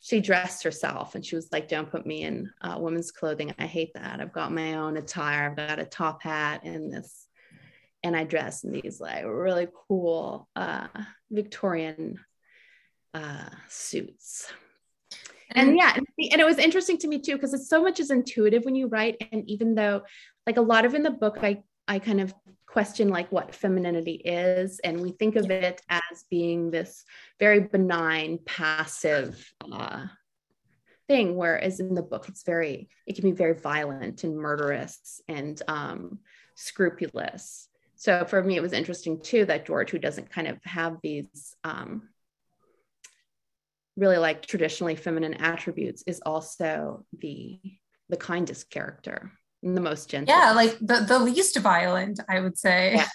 [0.00, 3.54] she dressed herself and she was like, Don't put me in uh, women's clothing.
[3.58, 4.20] I hate that.
[4.20, 5.50] I've got my own attire.
[5.50, 7.26] I've got a top hat and this,
[8.02, 10.88] and I dress in these like really cool uh
[11.30, 12.20] Victorian
[13.14, 14.52] uh suits.
[15.52, 18.64] And yeah, and it was interesting to me too, because it's so much is intuitive
[18.64, 19.16] when you write.
[19.32, 20.02] And even though,
[20.46, 22.34] like a lot of in the book, I I kind of
[22.66, 27.04] question like what femininity is and we think of it as being this
[27.40, 30.04] very benign passive uh,
[31.08, 35.62] thing whereas in the book it's very it can be very violent and murderous and
[35.66, 36.18] um,
[36.54, 40.98] scrupulous so for me it was interesting too that george who doesn't kind of have
[41.02, 42.02] these um,
[43.98, 47.60] really like traditionally feminine attributes is also the
[48.08, 49.32] the kindest character
[49.62, 50.34] and the most gentle.
[50.34, 52.94] Yeah, like the, the least violent, I would say.
[52.94, 53.08] Yeah.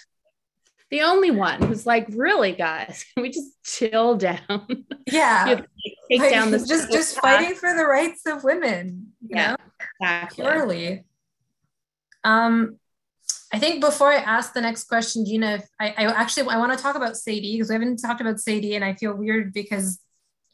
[0.90, 4.38] The only one who's like, really, guys, can we just chill down?
[5.06, 5.46] Yeah.
[5.46, 5.64] you know,
[6.10, 9.12] take like, down this just just fighting for the rights of women.
[9.26, 9.50] yeah.
[9.50, 9.56] Know?
[10.00, 10.44] Exactly.
[10.44, 11.04] Purely.
[12.22, 12.78] Um,
[13.52, 16.76] I think before I ask the next question, Gina, if I, I actually I want
[16.76, 20.00] to talk about Sadie because we haven't talked about Sadie, and I feel weird because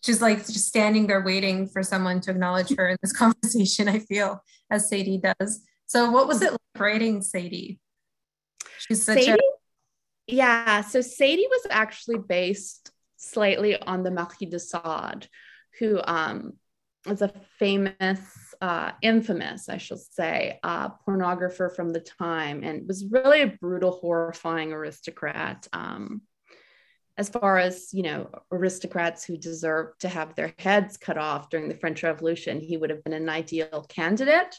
[0.03, 3.89] she's like just standing there waiting for someone to acknowledge her in this conversation.
[3.89, 5.63] I feel as Sadie does.
[5.87, 7.79] So, what was it like writing Sadie?
[8.79, 9.33] She's such Sadie?
[9.33, 9.61] a
[10.27, 10.83] yeah.
[10.83, 15.29] So Sadie was actually based slightly on the Marquis de Sade,
[15.79, 16.53] who um,
[17.07, 18.21] was a famous,
[18.61, 23.93] uh, infamous, I should say, uh, pornographer from the time, and was really a brutal,
[23.93, 25.67] horrifying aristocrat.
[25.73, 26.23] Um,
[27.17, 31.69] as far as you know, aristocrats who deserved to have their heads cut off during
[31.69, 34.59] the French Revolution, he would have been an ideal candidate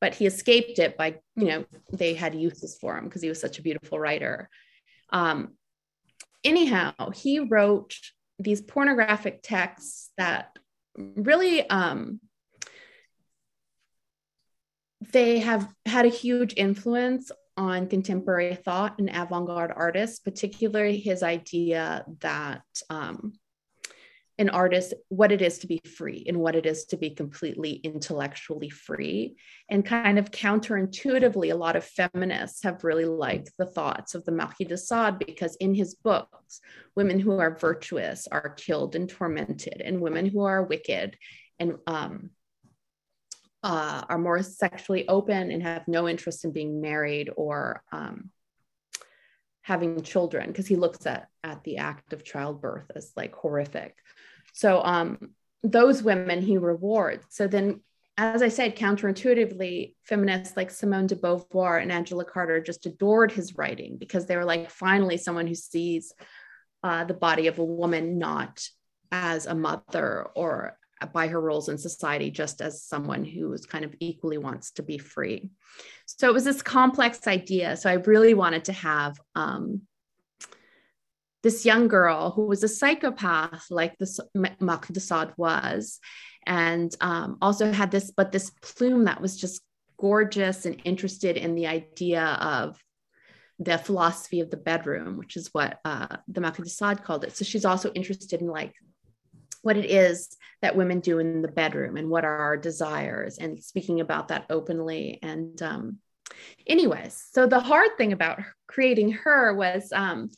[0.00, 3.40] but he escaped it by you know they had uses for him because he was
[3.40, 4.48] such a beautiful writer.
[5.10, 5.54] Um,
[6.44, 7.94] anyhow he wrote
[8.38, 10.50] these pornographic texts that
[10.96, 12.20] really um,
[15.12, 22.04] they have had a huge influence on contemporary thought and avant-garde artists particularly his idea
[22.20, 23.32] that um,
[24.38, 27.72] an artist what it is to be free and what it is to be completely
[27.72, 29.36] intellectually free.
[29.70, 34.32] And kind of counterintuitively a lot of feminists have really liked the thoughts of the
[34.32, 36.60] marquis de sade because in his books
[36.94, 41.16] women who are virtuous are killed and tormented and women who are wicked
[41.58, 42.30] and um,
[43.66, 48.30] uh, are more sexually open and have no interest in being married or um,
[49.62, 53.96] having children because he looks at at the act of childbirth as like horrific
[54.52, 55.18] so um,
[55.62, 57.26] those women he rewards.
[57.30, 57.80] So then,
[58.16, 63.56] as I said, counterintuitively, feminists like Simone de Beauvoir and Angela Carter just adored his
[63.56, 66.12] writing because they were like, finally, someone who sees
[66.82, 68.66] uh, the body of a woman not
[69.12, 70.78] as a mother or
[71.12, 74.82] by her roles in society, just as someone who is kind of equally wants to
[74.82, 75.50] be free.
[76.06, 77.76] So it was this complex idea.
[77.76, 79.82] So I really wanted to have um,
[81.42, 84.18] this young girl who was a psychopath, like this
[84.98, 86.00] Sade was,
[86.46, 89.62] and um, also had this, but this plume that was just
[89.98, 92.78] gorgeous and interested in the idea of
[93.58, 97.36] the philosophy of the bedroom, which is what uh, the Sade called it.
[97.36, 98.74] So she's also interested in like
[99.66, 103.58] what it is that women do in the bedroom and what are our desires and
[103.58, 105.18] speaking about that openly.
[105.24, 105.98] And um,
[106.68, 110.30] anyways, so the hard thing about creating her was um,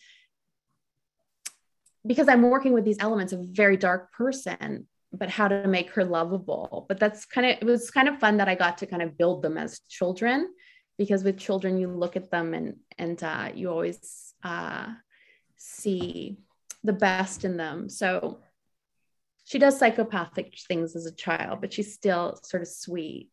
[2.06, 5.90] because I'm working with these elements of a very dark person, but how to make
[5.90, 6.86] her lovable.
[6.88, 9.18] But that's kind of, it was kind of fun that I got to kind of
[9.18, 10.48] build them as children
[10.96, 14.86] because with children, you look at them and, and uh, you always uh,
[15.58, 16.38] see
[16.82, 17.90] the best in them.
[17.90, 18.40] So
[19.48, 23.30] she does psychopathic things as a child, but she's still sort of sweet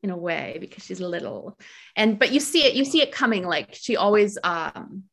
[0.00, 1.58] in a way because she's little.
[1.96, 3.44] And but you see it, you see it coming.
[3.44, 5.04] Like she always um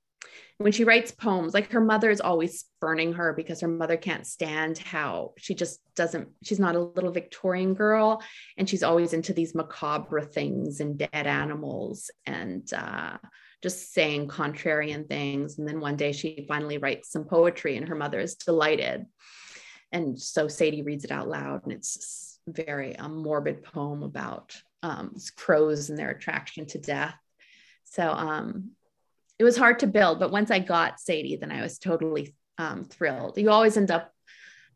[0.60, 4.26] when she writes poems, like her mother is always spurning her because her mother can't
[4.26, 8.24] stand how she just doesn't, she's not a little Victorian girl.
[8.58, 13.18] And she's always into these macabre things and dead animals and uh,
[13.62, 15.60] just saying contrarian things.
[15.60, 19.06] And then one day she finally writes some poetry and her mother is delighted.
[19.92, 25.16] And so Sadie reads it out loud and it's very a morbid poem about um,
[25.36, 27.16] crows and their attraction to death.
[27.86, 28.72] So um,
[29.40, 32.86] it was hard to build, but once I got Sadie, then I was totally um,
[32.86, 33.38] thrilled.
[33.38, 34.12] You always end up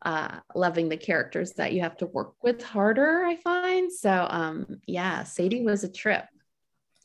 [0.03, 3.91] uh, loving the characters that you have to work with harder, I find.
[3.91, 6.25] So um, yeah, Sadie was a trip.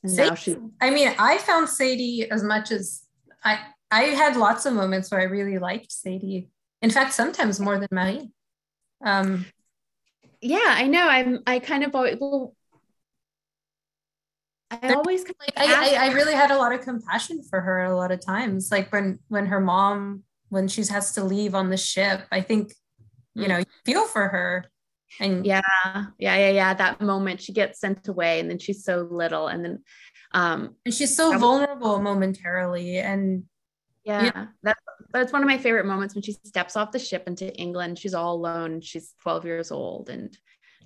[0.02, 3.02] And Sadie, now she I mean, I found Sadie as much as
[3.44, 3.58] I
[3.90, 6.48] I had lots of moments where I really liked Sadie.
[6.82, 8.30] In fact, sometimes more than Marie.
[9.04, 9.46] Um,
[10.40, 11.06] yeah, I know.
[11.06, 12.54] I'm I kind of always well,
[14.70, 17.96] I always like I, I, I really had a lot of compassion for her a
[17.96, 18.70] lot of times.
[18.70, 22.72] Like when when her mom when she has to leave on the ship, I think
[23.34, 23.48] you mm.
[23.48, 24.66] know you feel for her.
[25.20, 25.62] And yeah,
[26.18, 26.74] yeah, yeah, yeah.
[26.74, 29.82] That moment she gets sent away, and then she's so little, and then
[30.32, 33.44] um and she's so vulnerable momentarily, and
[34.06, 34.80] yeah, know, that's
[35.12, 37.98] that's one of my favorite moments when she steps off the ship into England.
[37.98, 38.80] She's all alone.
[38.80, 40.36] She's 12 years old, and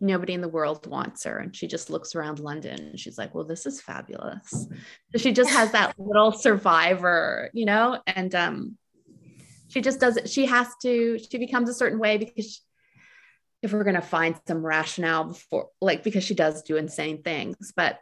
[0.00, 1.38] nobody in the world wants her.
[1.38, 4.48] And she just looks around london and she's like well this is fabulous.
[4.50, 8.00] So she just has that little survivor you know?
[8.06, 8.78] And um
[9.68, 10.28] she just does it.
[10.28, 12.60] She has to she becomes a certain way because she,
[13.62, 17.72] if we're going to find some rationale before like because she does do insane things.
[17.76, 17.98] But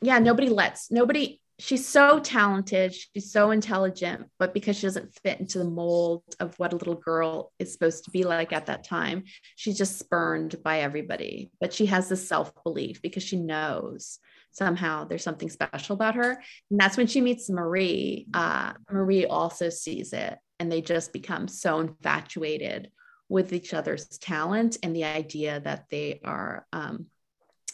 [0.00, 5.38] yeah nobody lets nobody she's so talented she's so intelligent but because she doesn't fit
[5.38, 8.82] into the mold of what a little girl is supposed to be like at that
[8.84, 9.22] time
[9.54, 11.50] she's just spurned by everybody.
[11.60, 14.18] But she has this self-belief because she knows
[14.50, 16.42] somehow there's something special about her.
[16.70, 18.26] And that's when she meets marie.
[18.32, 22.90] Uh, marie also sees it and they just become so infatuated
[23.28, 27.06] with each other's talent and the idea that they are um,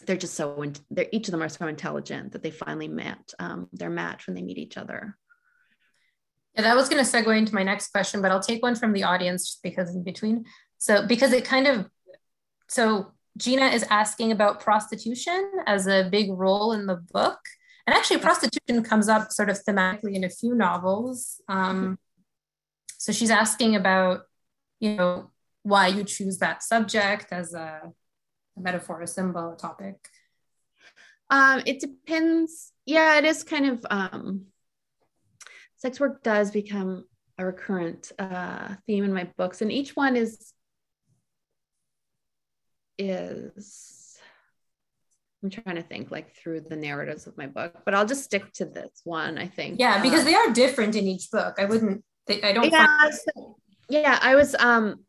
[0.07, 3.69] they're just so they're each of them are so intelligent that they finally met um,
[3.73, 5.17] their match when they meet each other.
[6.55, 8.93] Yeah that was going to segue into my next question but i'll take one from
[8.93, 10.45] the audience because in between.
[10.79, 11.87] So because it kind of
[12.69, 17.39] so gina is asking about prostitution as a big role in the book.
[17.87, 21.99] And actually prostitution comes up sort of thematically in a few novels um,
[22.99, 24.23] so she's asking about
[24.79, 25.31] you know
[25.63, 27.93] why you choose that subject as a
[28.61, 29.97] a metaphor, a symbol, a topic?
[31.29, 32.73] Um, it depends.
[32.87, 34.47] Yeah, it is kind of um,
[35.77, 37.05] sex work does become
[37.39, 40.53] a recurrent uh, theme in my books, and each one is
[42.99, 44.19] is
[45.43, 48.53] I'm trying to think like through the narratives of my book, but I'll just stick
[48.55, 49.39] to this one.
[49.39, 49.79] I think.
[49.79, 51.55] Yeah, because uh, they are different in each book.
[51.59, 52.05] I wouldn't.
[52.27, 52.71] They, I don't.
[52.71, 53.57] Yeah, find- so,
[53.89, 54.19] yeah.
[54.21, 55.05] I was um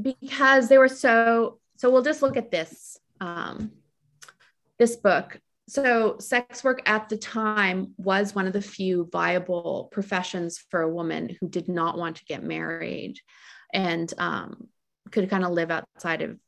[0.00, 3.70] because they were so so we'll just look at this um,
[4.78, 5.40] this book.
[5.68, 10.92] So sex work at the time was one of the few viable professions for a
[10.92, 13.18] woman who did not want to get married
[13.72, 14.68] and um,
[15.10, 16.38] could kind of live outside of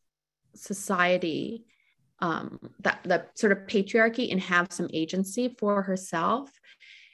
[0.54, 1.64] society
[2.20, 6.50] um, that the sort of patriarchy and have some agency for herself.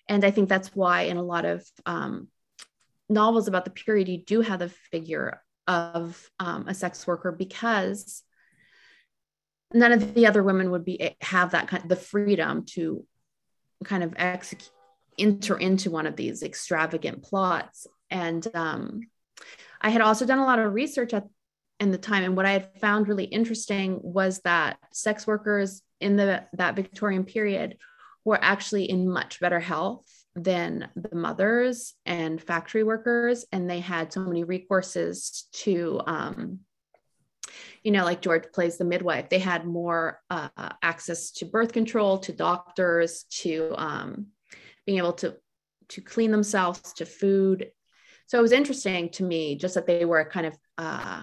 [0.09, 2.29] And I think that's why in a lot of um,
[3.09, 8.22] novels about the period, you do have the figure of um, a sex worker because
[9.74, 13.05] none of the other women would be have that kind of the freedom to
[13.85, 14.70] kind of execute
[15.18, 17.87] enter into one of these extravagant plots.
[18.11, 19.00] And um,
[19.81, 21.24] i had also done a lot of research at
[21.79, 26.16] in the time and what i had found really interesting was that sex workers in
[26.16, 27.76] the that victorian period
[28.24, 34.12] were actually in much better health than the mothers and factory workers and they had
[34.12, 36.61] so many recourses to um,
[37.83, 40.49] you know like george plays the midwife they had more uh,
[40.83, 44.27] access to birth control to doctors to um,
[44.85, 45.34] being able to
[45.89, 47.70] to clean themselves to food.
[48.26, 51.22] So it was interesting to me just that they were kind of uh,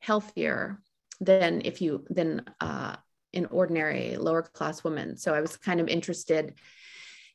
[0.00, 0.80] healthier
[1.20, 2.96] than if you than uh,
[3.32, 5.16] an ordinary lower class woman.
[5.16, 6.54] So i was kind of interested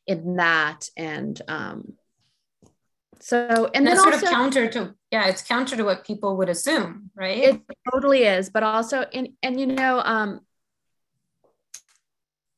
[0.08, 1.94] in that and um,
[3.20, 6.38] so and, and then sort also, of counter to yeah it's counter to what people
[6.38, 7.38] would assume right?
[7.38, 10.42] It totally is but also and and you know um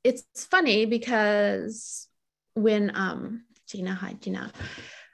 [0.03, 2.07] it's funny because
[2.53, 4.51] when um gina hi gina.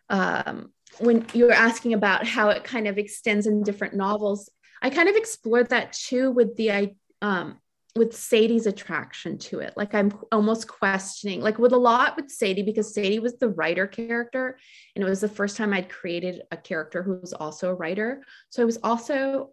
[0.09, 4.49] Um when you were asking about how it kind of extends in different novels
[4.81, 7.59] I kind of explored that too with the um,
[7.95, 9.73] with Sadie's attraction to it.
[9.77, 13.87] Like I'm almost questioning, like with a lot with Sadie, because Sadie was the writer
[13.87, 14.57] character.
[14.95, 18.21] And it was the first time I'd created a character who was also a writer.
[18.49, 19.51] So I was also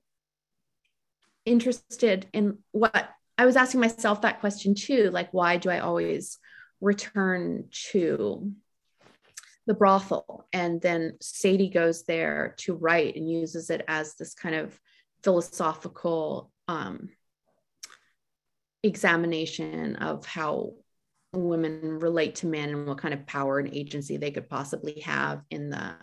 [1.44, 5.10] interested in what I was asking myself that question too.
[5.10, 6.38] Like, why do I always
[6.80, 8.52] return to
[9.66, 10.48] the brothel?
[10.52, 14.78] And then Sadie goes there to write and uses it as this kind of
[15.22, 17.08] philosophical um,
[18.82, 20.72] examination of how
[21.32, 25.42] women relate to men and what kind of power and agency they could possibly have
[25.50, 25.94] in the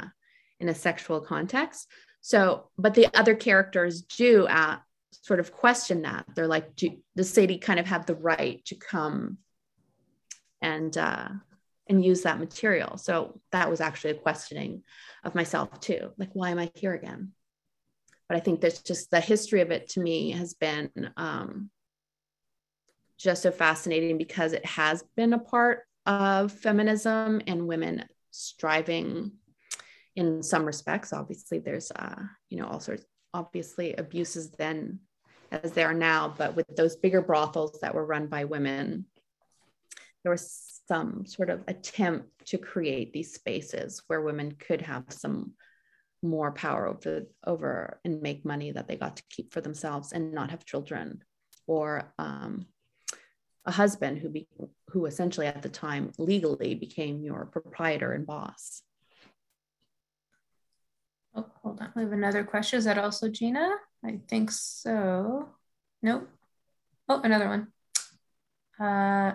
[0.59, 1.88] in a sexual context.
[2.21, 4.77] So but the other characters do uh,
[5.11, 6.25] sort of question that.
[6.36, 9.38] They're like do, does sadie kind of have the right to come
[10.61, 11.30] and uh
[11.88, 12.97] and use that material?
[12.97, 14.84] So that was actually a questioning
[15.23, 17.34] of myself too like why am i here again?
[18.27, 21.69] But i think that's just the history of it to me has been um
[23.20, 29.34] just so fascinating because it has been a part of feminism and women striving
[30.15, 31.13] in some respects.
[31.13, 34.99] Obviously there's uh you know all sorts obviously abuses then
[35.51, 39.05] as they are now but with those bigger brothels that were run by women
[40.24, 45.53] there was some sort of attempt to create these spaces where women could have some
[46.22, 50.34] more power over over and make money that they got to keep for themselves and
[50.34, 51.24] not have children
[51.67, 52.65] or um,
[53.66, 54.47] a husband who be,
[54.89, 58.82] who essentially at the time legally became your proprietor and boss.
[61.36, 61.91] Oh, hold on.
[61.95, 62.80] We have another question.
[62.80, 63.76] Is that also Gina?
[64.03, 65.49] I think so.
[66.01, 66.28] Nope.
[67.07, 67.68] Oh, another one.
[68.80, 69.34] Uh,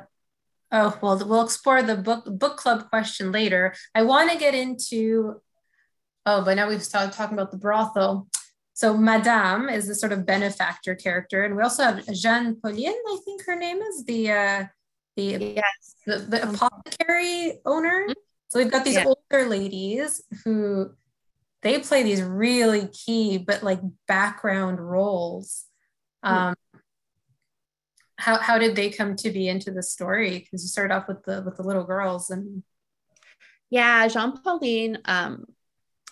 [0.73, 3.75] oh, well, we'll explore the book book club question later.
[3.95, 5.41] I want to get into.
[6.27, 8.29] Oh, but now we've started talking about the brothel.
[8.75, 13.19] So Madame is the sort of benefactor character, and we also have Jeanne Pauline, I
[13.25, 14.65] think her name is the uh,
[15.17, 15.95] the yes.
[16.07, 18.03] the, the apothecary owner.
[18.03, 18.13] Mm-hmm.
[18.49, 19.05] So we've got these yeah.
[19.07, 20.91] older ladies who
[21.63, 25.67] they play these really key but like background roles.
[26.25, 26.37] Mm-hmm.
[26.37, 26.55] Um,
[28.17, 30.39] how how did they come to be into the story?
[30.41, 32.65] Because you start off with the with the little girls and
[33.71, 34.99] yeah, Jean Pauline.
[35.05, 35.47] Um,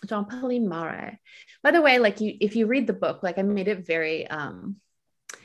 [0.07, 1.18] Jean Pauline Marais.
[1.62, 4.26] By the way, like you, if you read the book, like I made it very,
[4.26, 4.76] um,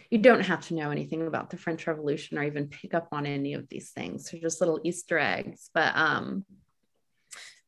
[0.09, 3.25] you don't have to know anything about the French Revolution or even pick up on
[3.25, 4.29] any of these things.
[4.29, 5.69] They're just little Easter eggs.
[5.73, 6.45] But um,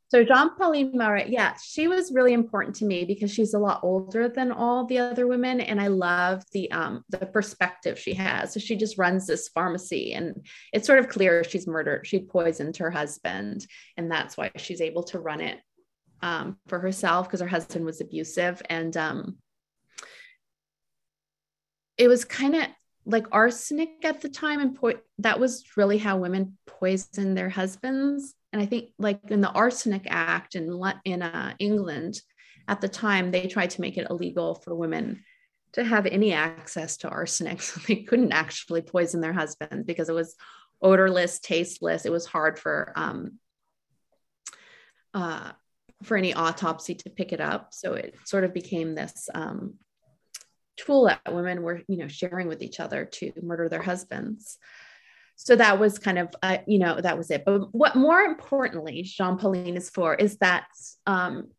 [0.09, 3.81] so Jean Pauline Marais, yeah, she was really important to me because she's a lot
[3.83, 8.53] older than all the other women, and I love the um the perspective she has.
[8.53, 12.07] So she just runs this pharmacy, and it's sort of clear she's murdered.
[12.07, 13.67] She poisoned her husband,
[13.97, 15.59] and that's why she's able to run it
[16.21, 18.61] um, for herself because her husband was abusive.
[18.69, 19.37] And um,
[21.97, 22.67] it was kind of
[23.05, 24.59] like arsenic at the time.
[24.59, 28.33] And po- that was really how women poisoned their husbands.
[28.51, 32.21] And I think, like in the Arsenic Act in, in uh, England
[32.67, 35.23] at the time, they tried to make it illegal for women
[35.73, 37.61] to have any access to arsenic.
[37.69, 40.35] So they couldn't actually poison their husband because it was
[40.81, 42.05] odorless, tasteless.
[42.05, 43.39] It was hard for um,
[45.13, 45.51] uh,
[46.03, 47.73] for any autopsy to pick it up.
[47.73, 49.75] So it sort of became this um,
[50.77, 54.57] tool that women were, you know, sharing with each other to murder their husbands.
[55.35, 57.45] So that was kind of, uh, you know, that was it.
[57.45, 60.67] But what more importantly, Jean Pauline is for is that
[61.05, 61.49] um,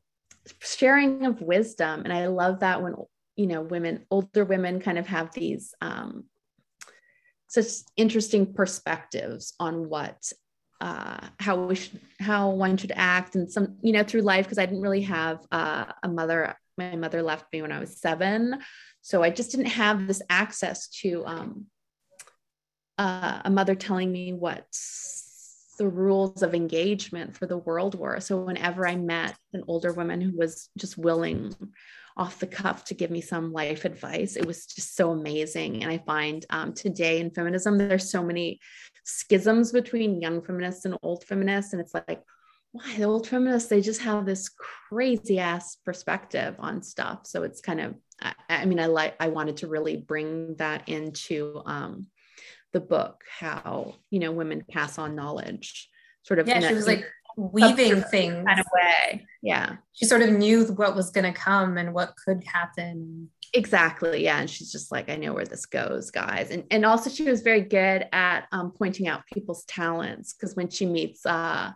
[0.60, 2.02] sharing of wisdom.
[2.04, 2.94] And I love that when,
[3.36, 6.24] you know, women, older women kind of have these um,
[7.48, 7.66] such
[7.96, 10.32] interesting perspectives on what
[10.80, 14.58] uh, how we should, how one should act and some, you know, through life, because
[14.58, 16.56] I didn't really have uh, a mother.
[16.78, 18.60] My mother left me when I was seven.
[19.02, 21.66] So I just didn't have this access to um,
[22.96, 24.66] uh, a mother telling me what
[25.78, 28.20] the rules of engagement for the world were.
[28.20, 31.54] So whenever I met an older woman who was just willing
[32.16, 35.82] off the cuff to give me some life advice, it was just so amazing.
[35.82, 38.60] And I find um, today in feminism, there's so many
[39.04, 41.72] schisms between young feminists and old feminists.
[41.72, 42.22] And it's like,
[42.72, 44.48] why the old feminists, they just have this
[44.88, 47.26] crazy ass perspective on stuff.
[47.26, 50.88] So it's kind of, I, I mean, I like, I wanted to really bring that
[50.88, 52.06] into um,
[52.72, 55.88] the book, how, you know, women pass on knowledge
[56.22, 56.46] sort of.
[56.46, 57.04] Yeah, she was like
[57.36, 59.26] weaving things kind of way.
[59.42, 59.76] Yeah.
[59.92, 64.38] She sort of knew what was going to come and what could happen exactly yeah
[64.38, 67.42] and she's just like i know where this goes guys and and also she was
[67.42, 71.70] very good at um, pointing out people's talents because when she meets uh,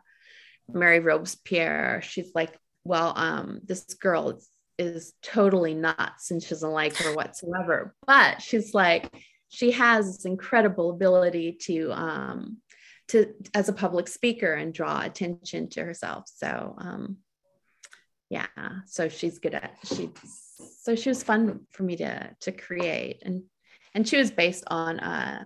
[0.73, 4.39] mary robespierre she's like well um, this girl
[4.79, 7.95] is totally nuts and she doesn't like her whatsoever.
[8.07, 9.09] But she's like,
[9.49, 12.59] she has this incredible ability to um
[13.09, 16.25] to as a public speaker and draw attention to herself.
[16.35, 17.19] So um
[18.35, 20.11] yeah, so she's good at she
[20.83, 23.43] so she was fun for me to to create and
[23.95, 25.45] and she was based on uh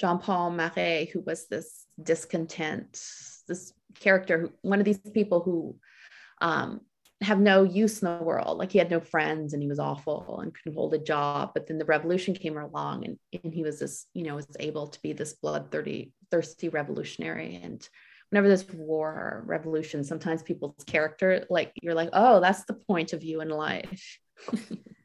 [0.00, 3.00] Jean Paul Marais, who was this discontent,
[3.48, 5.76] this character, who, one of these people who
[6.40, 6.80] um,
[7.20, 8.58] have no use in the world.
[8.58, 11.52] Like he had no friends and he was awful and couldn't hold a job.
[11.54, 14.88] But then the revolution came along and, and he was this, you know, was able
[14.88, 17.60] to be this blood thirsty, thirsty revolutionary.
[17.62, 17.88] And
[18.34, 23.12] whenever there's war or revolution, sometimes people's character, like you're like, oh, that's the point
[23.12, 24.18] of view in life.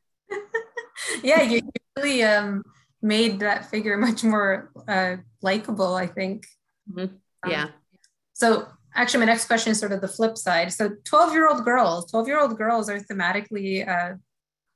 [1.24, 1.62] yeah, you
[1.96, 2.64] really um,
[3.04, 6.48] made that figure much more uh, likable, I think.
[6.92, 7.16] Mm-hmm.
[7.48, 7.66] Yeah.
[7.66, 7.74] Um,
[8.34, 11.64] so actually my next question is sort of the flip side so 12 year old
[11.64, 14.16] girls 12 year old girls are thematically uh,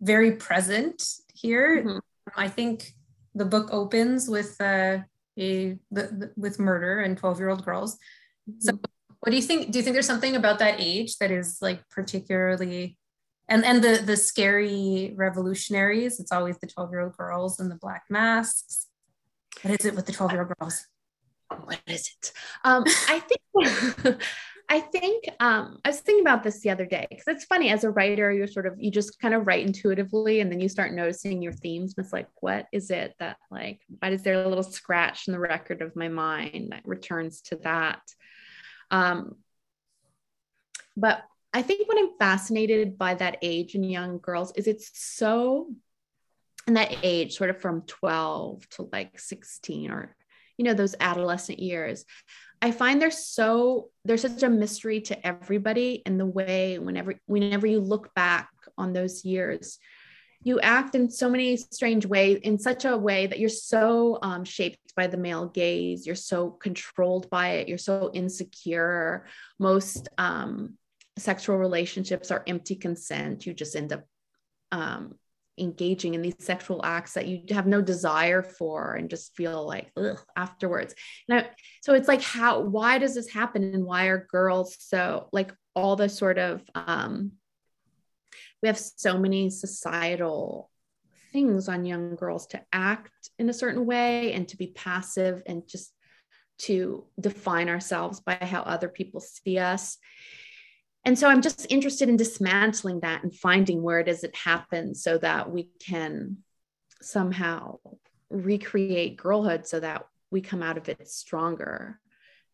[0.02, 1.98] very present here mm-hmm.
[2.38, 2.94] i think
[3.34, 5.00] the book opens with uh,
[5.40, 7.98] a the, the, with murder and 12 year old girls
[8.60, 8.80] so
[9.20, 11.82] what do you think do you think there's something about that age that is like
[11.90, 12.98] particularly
[13.48, 17.76] and and the the scary revolutionaries it's always the 12 year old girls and the
[17.76, 18.88] black masks
[19.62, 20.88] what is it with the 12 year old girls
[21.66, 22.32] what is it?
[22.64, 24.22] Um, I think
[24.70, 27.84] I think um, I was thinking about this the other day because it's funny as
[27.84, 30.94] a writer, you're sort of you just kind of write intuitively, and then you start
[30.94, 31.94] noticing your themes.
[31.96, 33.82] And it's like, what is it that like?
[34.00, 37.58] Why is there a little scratch in the record of my mind that returns to
[37.58, 38.02] that?
[38.92, 39.36] Um,
[40.96, 41.24] but
[41.54, 45.70] I think what I'm fascinated by that age in young girls is it's so
[46.68, 50.16] in that age, sort of from 12 to like 16 or
[50.58, 52.06] you know those adolescent years
[52.62, 57.68] i find there's so there's such a mystery to everybody in the way whenever whenever
[57.68, 59.80] you look back on those years
[60.44, 64.44] you act in so many strange ways in such a way that you're so um,
[64.44, 69.26] shaped by the male gaze you're so controlled by it you're so insecure
[69.60, 70.78] most um,
[71.18, 74.04] sexual relationships are empty consent you just end up
[74.72, 75.16] um,
[75.58, 79.92] engaging in these sexual acts that you have no desire for and just feel like
[80.36, 80.96] afterwards.
[81.28, 81.46] Now,
[81.82, 85.96] so it's like how why does this happen and why are girls so like all
[85.96, 87.34] the sort of um
[88.64, 90.72] we have so many societal
[91.34, 95.68] things on young girls to act in a certain way and to be passive and
[95.68, 95.92] just
[96.60, 99.98] to define ourselves by how other people see us.
[101.04, 105.04] And so i'm just interested in dismantling that and finding where it is it happens
[105.04, 106.38] so that we can
[107.02, 107.80] somehow
[108.30, 112.00] recreate girlhood so that we come out of it stronger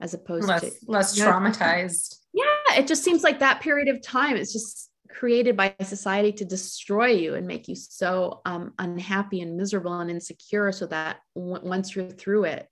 [0.01, 2.15] as opposed less, to less traumatized.
[2.33, 2.45] Yeah
[2.75, 7.07] it just seems like that period of time is just created by society to destroy
[7.07, 11.95] you and make you so um, unhappy and miserable and insecure so that w- once
[11.95, 12.67] you're through it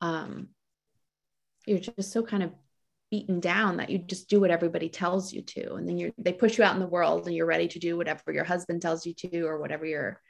[0.00, 0.48] um,
[1.66, 2.52] you're just so kind of
[3.10, 5.74] beaten down that you just do what everybody tells you to.
[5.74, 7.96] And then you they push you out in the world and you're ready to do
[7.96, 10.20] whatever your husband tells you to or whatever your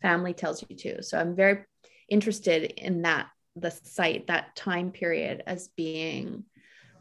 [0.00, 1.02] family tells you to.
[1.02, 1.64] So i'm very
[2.08, 6.44] interested in that the site that time period as being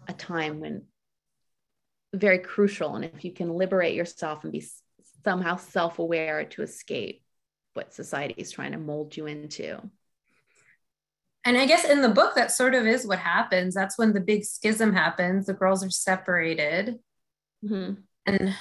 [0.07, 0.83] a time when
[2.13, 4.65] very crucial and if you can liberate yourself and be
[5.23, 7.23] somehow self-aware to escape
[7.73, 9.79] what society is trying to mold you into
[11.43, 13.73] and I guess in the book, that sort of is what happens.
[13.73, 15.47] That's when the big schism happens.
[15.47, 16.99] The girls are separated
[17.65, 17.93] mm-hmm.
[18.27, 18.55] and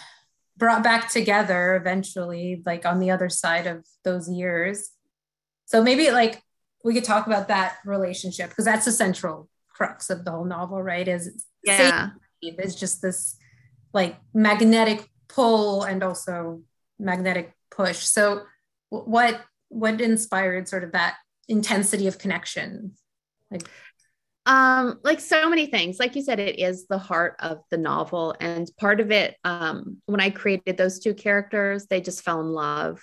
[0.57, 4.90] brought back together eventually, like on the other side of those years.
[5.66, 6.42] So maybe like
[6.82, 10.82] we could talk about that relationship because that's the central crux of the whole novel,
[10.82, 11.07] right?
[11.07, 13.36] Is yeah, is just this
[13.93, 16.62] like magnetic pull and also
[16.99, 17.99] magnetic push.
[17.99, 18.43] So
[18.88, 21.16] what what inspired sort of that
[21.49, 22.93] intensity of connection?
[23.51, 23.68] Like
[24.47, 25.99] um like so many things.
[25.99, 28.34] Like you said it is the heart of the novel.
[28.41, 32.49] And part of it um when i created those two characters they just fell in
[32.49, 33.03] love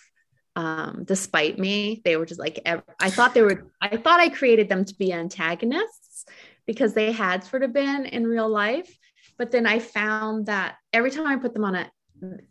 [0.55, 2.01] um despite me.
[2.03, 2.59] They were just like
[2.99, 6.25] i thought they were i thought i created them to be antagonists
[6.65, 8.97] because they had sort of been in real life
[9.37, 11.91] but then i found that every time i put them on a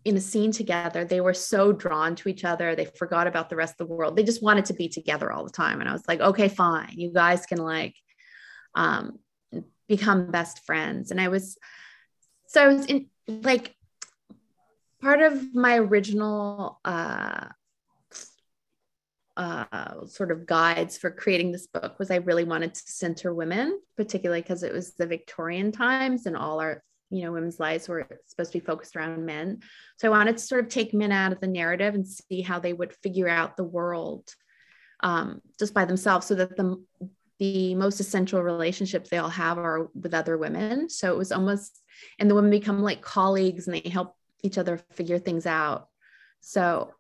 [0.05, 2.76] in a scene together they were so drawn to each other.
[2.76, 4.16] They forgot about the rest of the world.
[4.16, 5.80] They just wanted to be together all the time.
[5.80, 6.93] And i was like okay fine.
[6.93, 7.97] You guys can like
[8.74, 9.18] um
[9.89, 11.11] become best friends.
[11.11, 11.59] And i was
[12.47, 13.74] so i was in like
[15.01, 17.49] part of my original uh
[19.37, 23.78] uh, sort of guides for creating this book was I really wanted to center women,
[23.97, 28.07] particularly because it was the Victorian times and all our you know women's lives were
[28.26, 29.61] supposed to be focused around men.
[29.99, 32.59] So i wanted to sort of take men out of the narrative and see how
[32.59, 34.34] they would figure out the world
[35.01, 36.82] um, just by themselves so that the
[37.39, 40.89] the most essential relationships they all have are with other women.
[40.89, 41.82] So it was almost
[42.18, 45.89] and the women become like colleagues and they help each other figure things out.
[46.41, 46.93] So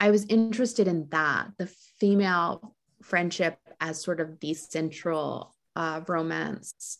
[0.00, 1.66] i was interested in that the
[1.98, 6.98] female friendship as sort of the central uh, romance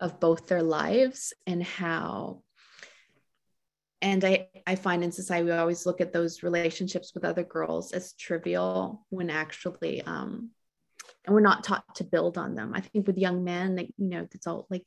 [0.00, 2.42] of both their lives and how
[4.02, 7.92] and I, I find in society we always look at those relationships with other girls
[7.92, 10.50] as trivial when actually um
[11.24, 12.72] and we're not taught to build on them.
[12.74, 14.84] I think with young men that you know it's all like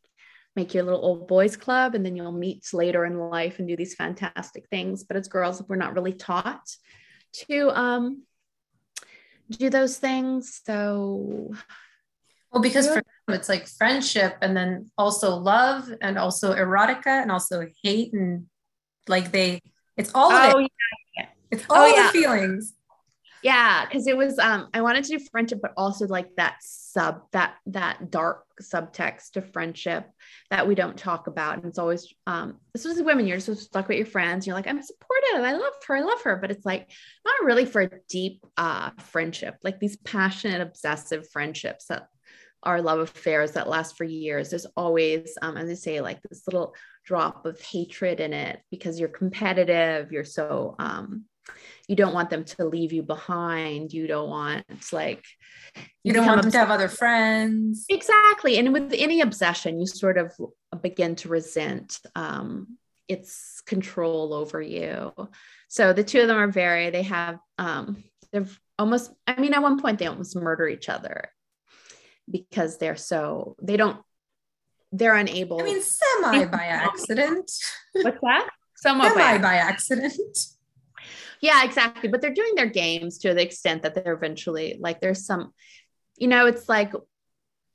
[0.55, 3.75] make your little old boys club and then you'll meet later in life and do
[3.75, 5.03] these fantastic things.
[5.03, 6.67] But as girls we're not really taught
[7.45, 8.23] to um
[9.49, 11.51] do those things so
[12.51, 17.31] well because for them it's like friendship and then also love and also erotica and
[17.31, 18.45] also hate and
[19.07, 19.61] like they
[19.95, 20.71] it's all oh, of it
[21.17, 21.25] yeah.
[21.51, 22.07] it's all oh, yeah.
[22.07, 22.73] the feelings
[23.47, 27.21] yeah because it was um i wanted to do friendship but also like that sub
[27.31, 30.09] that that dark subtext to friendship
[30.49, 31.55] that we don't talk about.
[31.57, 34.45] And it's always um this was women you're supposed to talk about your friends.
[34.45, 35.43] You're like i'm supportive.
[35.43, 35.95] I love her.
[35.95, 36.37] I love her.
[36.37, 36.89] But it's like
[37.25, 42.07] not really for a deep uh friendship like these passionate obsessive friendships that
[42.63, 44.49] are love affairs that last for years.
[44.49, 46.75] There's always um as i say like this little
[47.05, 50.11] drop of hatred in it because you're competitive.
[50.11, 51.25] You're so um
[51.87, 53.93] you don't want them to leave you behind.
[53.93, 55.23] You don't want like
[55.75, 57.85] you, you don't want them to have other friends.
[57.89, 58.57] Exactly.
[58.57, 60.33] And with any obsession you sort of
[60.81, 62.77] begin to resent um,
[63.07, 65.13] its control over you.
[65.69, 69.61] So the two of them are very they have um, they've almost i mean at
[69.61, 71.29] one point they almost murder each other
[72.29, 73.99] because they're so they don't
[74.91, 77.51] they're unable i mean semi by accident.
[77.93, 78.49] What's that?
[78.79, 80.13] Semi by, by accident
[81.41, 82.09] yeah, exactly.
[82.09, 85.53] But they're doing their games to the extent that they're eventually like there's some,
[86.17, 86.93] you know, it's like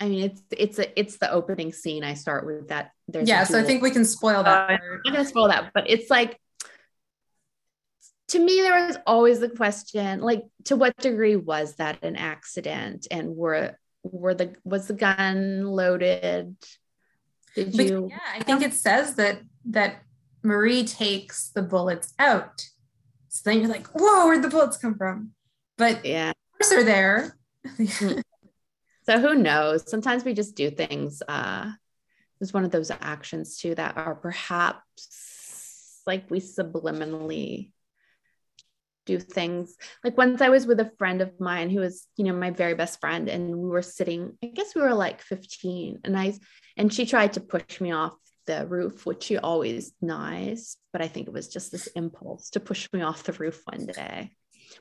[0.01, 2.03] I mean, it's it's a it's the opening scene.
[2.03, 2.91] I start with that.
[3.07, 4.71] There's yeah, so I think we can spoil that.
[4.71, 6.39] Uh, I'm not gonna spoil that, but it's like
[8.33, 13.07] to me, there was always the question, like, to what degree was that an accident,
[13.11, 16.57] and were were the was the gun loaded?
[17.55, 18.09] Did you?
[18.11, 20.03] yeah, I think it says that that
[20.43, 22.67] Marie takes the bullets out
[23.33, 25.31] so then you're like, whoa, where'd the bullets come from?
[25.79, 27.39] But yeah, of course they're there.
[27.79, 28.19] Hmm.
[29.05, 29.91] so who knows?
[29.91, 31.23] Sometimes we just do things.
[31.27, 31.73] Uh,
[32.43, 37.73] it's one of those actions too that are perhaps like we subliminally
[39.07, 39.79] do things.
[40.05, 42.75] Like once I was with a friend of mine who was, you know, my very
[42.75, 46.35] best friend, and we were sitting, I guess we were like 15, and I
[46.77, 48.13] and she tried to push me off
[48.47, 52.61] the roof, which she always denies, but I think it was just this impulse to
[52.61, 54.33] push me off the roof one day.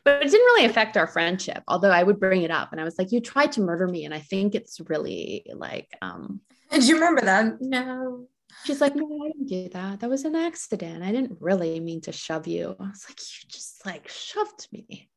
[0.04, 2.84] But it didn't really affect our friendship, although I would bring it up and I
[2.84, 4.06] was like, You tried to murder me.
[4.06, 6.42] And I think it's really like, um,
[6.72, 7.62] did you remember that?
[7.62, 8.28] No.
[8.66, 10.00] She's like, No, I didn't do that.
[10.00, 11.04] That was an accident.
[11.04, 12.76] I didn't really mean to shove you.
[12.80, 15.10] I was like, You just like shoved me.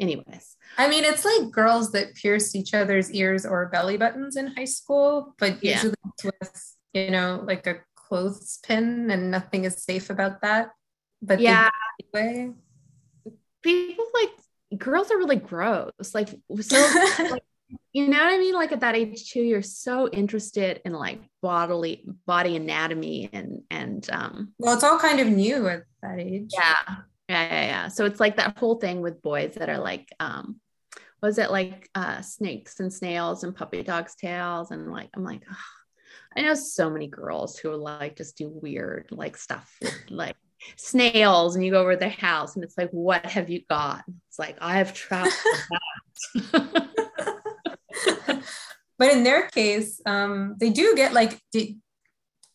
[0.00, 4.48] Anyways, I mean, it's like girls that pierce each other's ears or belly buttons in
[4.48, 5.74] high school, but yeah.
[5.74, 10.70] usually with you know, like a clothespin and nothing is safe about that.
[11.20, 11.70] But yeah,
[12.14, 12.50] anyway.
[13.62, 16.14] people like girls are really gross.
[16.14, 16.28] Like,
[16.60, 16.76] so,
[17.30, 17.44] like,
[17.92, 18.54] you know what I mean?
[18.54, 24.08] Like at that age too, you're so interested in like bodily body anatomy and and
[24.10, 24.52] um.
[24.58, 26.50] Well, it's all kind of new at that age.
[26.52, 26.96] Yeah,
[27.28, 27.88] yeah, yeah, yeah.
[27.88, 30.60] So it's like that whole thing with boys that are like um
[31.22, 35.42] was it like uh snakes and snails and puppy dogs tails and like i'm like
[35.50, 35.56] oh,
[36.36, 40.36] I know so many girls who like just do weird like stuff with like
[40.76, 44.04] snails and you go over their house and it's like, what have you got?
[44.28, 45.32] It's like, I have trapped
[46.52, 46.88] but
[49.12, 51.76] in their case, um, they do get like th-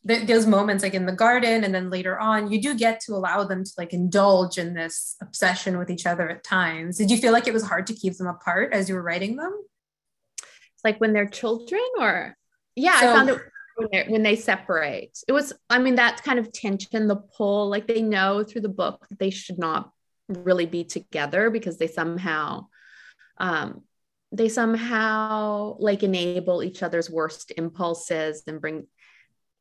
[0.05, 3.43] those moments like in the garden and then later on, you do get to allow
[3.43, 6.97] them to like indulge in this obsession with each other at times.
[6.97, 9.35] Did you feel like it was hard to keep them apart as you were writing
[9.35, 9.53] them?
[10.41, 12.37] It's like when they're children or
[12.75, 13.41] yeah, so, I found it
[13.77, 15.17] when, when they separate.
[15.27, 18.69] It was, I mean, that kind of tension, the pull, like they know through the
[18.69, 19.91] book that they should not
[20.27, 22.67] really be together because they somehow,
[23.37, 23.83] um,
[24.31, 28.87] they somehow like enable each other's worst impulses and bring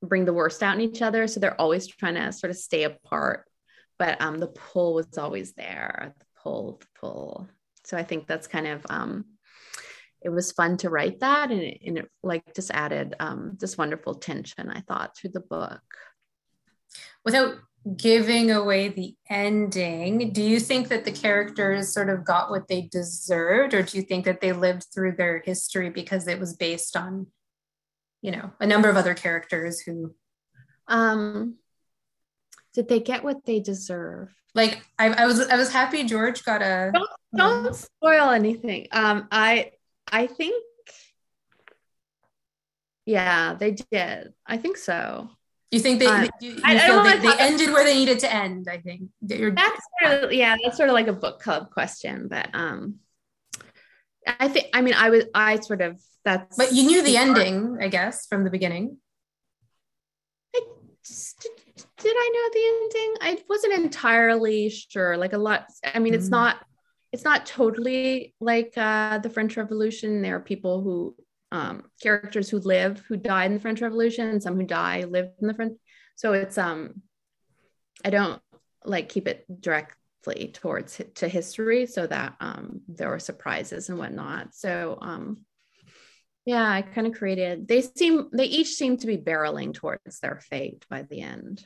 [0.03, 1.27] bring the worst out in each other.
[1.27, 3.45] So they're always trying to sort of stay apart.
[3.99, 6.15] But um, the pull was always there.
[6.19, 7.49] The pull, the pull.
[7.85, 9.25] So I think that's kind of um,
[10.27, 13.79] it was fun to write that and it, and it like just added um, this
[13.79, 15.83] wonderful tension i thought through the book
[17.25, 17.57] without
[17.95, 22.83] giving away the ending, do you think that the characters sort of got what they
[22.83, 26.97] deserved, or do you think that they lived through their history because it was based
[26.97, 27.29] on,
[28.23, 30.15] you know, a number of other characters who?
[30.89, 31.57] Um,
[32.75, 34.35] did they get what they deserve?
[34.55, 36.91] Like I, I was, I was happy George got a.
[36.93, 38.89] Don't, don't spoil anything.
[38.91, 39.73] Um, I,
[40.11, 40.63] I think.
[43.05, 44.35] Yeah, they did.
[44.47, 45.31] I think so.
[45.71, 46.07] You think they?
[46.07, 48.69] Uh, you, you I, I they, they ended where they needed to end.
[48.71, 52.49] I think that's sort of, yeah, that's sort of like a book club question, but
[52.55, 52.97] um,
[54.27, 56.57] I think I mean I was I sort of that's.
[56.57, 58.97] But you knew the ending, I guess, from the beginning.
[60.55, 61.53] I did,
[61.99, 63.15] did I know the ending?
[63.21, 65.17] I wasn't entirely sure.
[65.17, 65.67] Like a lot.
[65.85, 66.17] I mean, mm.
[66.17, 66.65] it's not
[67.17, 70.21] it's not totally like uh, the French Revolution.
[70.21, 71.17] There are people who
[71.51, 75.31] um, characters who live who died in the French Revolution and some who die lived
[75.41, 75.79] in the French.
[76.15, 77.01] So it's um,
[78.05, 78.43] I don't
[78.85, 84.55] like keep it directly towards to history so that um, there were surprises and whatnot.
[84.55, 85.39] So um,
[86.45, 87.67] yeah, I kind of created.
[87.67, 91.65] They seem they each seem to be barreling towards their fate by the end.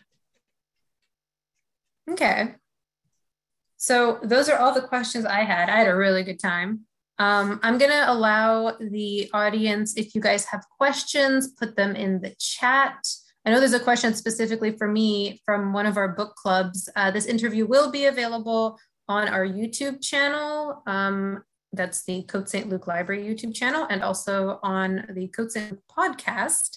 [2.09, 2.55] Okay.
[3.81, 5.71] So those are all the questions I had.
[5.71, 6.81] I had a really good time.
[7.19, 12.21] Um, I'm going to allow the audience, if you guys have questions, put them in
[12.21, 13.03] the chat.
[13.47, 16.91] I know there's a question specifically for me from one of our book clubs.
[16.95, 18.79] Uh, this interview will be available
[19.09, 20.83] on our YouTube channel.
[20.87, 22.69] Um, that's the Cote St.
[22.69, 25.73] Luc Library YouTube channel and also on the Cote St.
[25.73, 26.77] Luc podcast.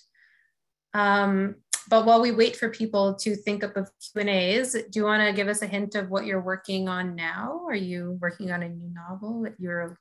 [0.94, 1.56] Um,
[1.90, 5.34] but while we wait for people to think up of Q&As, do you want to
[5.34, 7.62] give us a hint of what you're working on now?
[7.68, 9.98] Are you working on a new novel that you're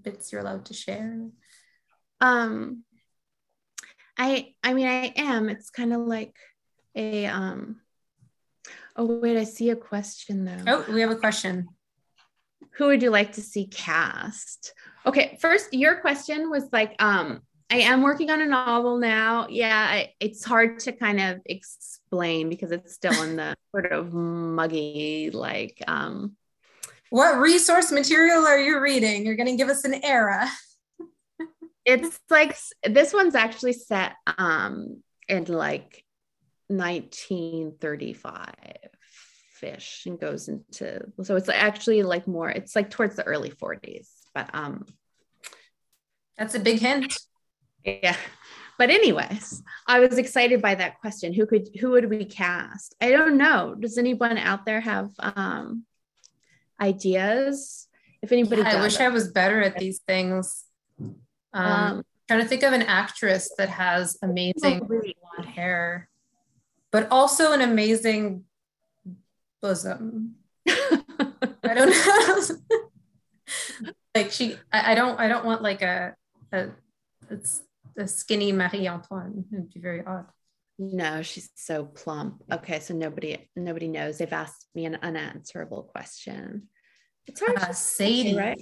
[0.00, 1.28] bits you're allowed to share?
[2.20, 2.84] Um,
[4.16, 5.48] I I mean I am.
[5.48, 6.34] It's kind of like
[6.94, 7.80] a um.
[8.96, 10.62] Oh wait, I see a question though.
[10.66, 11.68] Oh, we have a question.
[12.72, 14.72] Who would you like to see cast?
[15.06, 19.46] Okay, first your question was like um I am working on a novel now.
[19.48, 24.12] Yeah, I, it's hard to kind of explain because it's still in the sort of
[24.12, 26.34] muggy like um
[27.10, 29.24] what resource material are you reading?
[29.24, 30.46] You're going to give us an era.
[31.84, 36.04] it's like this one's actually set um in like
[36.68, 38.54] 1935
[39.52, 44.08] fish and goes into so it's actually like more it's like towards the early 40s
[44.34, 44.84] but um
[46.36, 47.18] that's a big hint
[47.84, 48.16] yeah
[48.78, 53.10] but anyways i was excited by that question who could who would we cast i
[53.10, 55.84] don't know does anyone out there have um
[56.80, 57.86] ideas.
[58.22, 60.64] If anybody, yeah, I wish I was better at these things.
[61.00, 61.14] Um,
[61.54, 66.08] um, trying to think of an actress that has amazing blonde hair,
[66.90, 68.44] but also an amazing
[69.62, 70.34] bosom.
[70.66, 72.42] I don't know.
[74.14, 76.14] like she, I, I, don't, I don't want like a,
[76.52, 76.68] a,
[77.30, 77.62] it's
[77.98, 79.44] a skinny Marie Antoine.
[79.52, 80.26] It'd be very odd.
[80.78, 82.42] No, she's so plump.
[82.52, 84.18] Okay, so nobody nobody knows.
[84.18, 86.68] They've asked me an unanswerable question.
[87.26, 87.58] It's hard.
[87.58, 88.60] Uh, Sadie, right?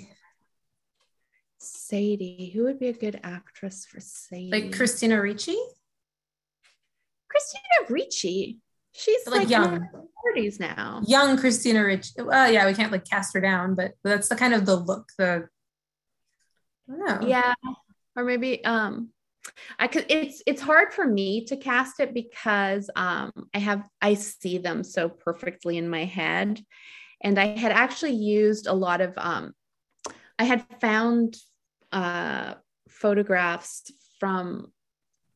[1.58, 4.50] Sadie, who would be a good actress for Sadie?
[4.50, 5.58] Like Christina Ricci.
[7.30, 8.60] Christina Ricci.
[8.92, 9.86] She's like, like young,
[10.24, 11.02] thirties now.
[11.06, 12.22] Young Christina Ricci.
[12.22, 15.10] Well, yeah, we can't like cast her down, but that's the kind of the look.
[15.18, 15.48] The
[16.88, 17.28] I don't know.
[17.28, 17.52] Yeah,
[18.16, 19.10] or maybe um
[19.78, 24.14] I could it's it's hard for me to cast it because um I have I
[24.14, 26.60] see them so perfectly in my head.
[27.22, 29.52] And I had actually used a lot of um
[30.38, 31.36] I had found
[31.92, 32.54] uh
[32.88, 34.72] photographs from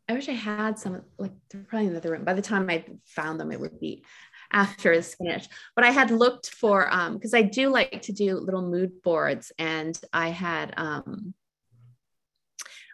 [0.08, 2.24] I wish I had some like they're probably in the other room.
[2.24, 4.04] By the time I found them, it would be
[4.52, 5.50] after it's finished.
[5.76, 9.52] But I had looked for um because I do like to do little mood boards
[9.58, 11.34] and I had um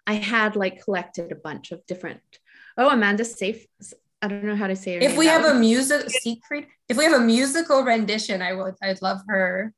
[0.07, 2.21] I had like collected a bunch of different.
[2.79, 3.69] Oh, Amanda Seyfried.
[4.23, 5.03] I don't know how to say it.
[5.03, 8.75] If we have a music secret, if we have a musical rendition, I would.
[8.83, 9.73] I'd love her.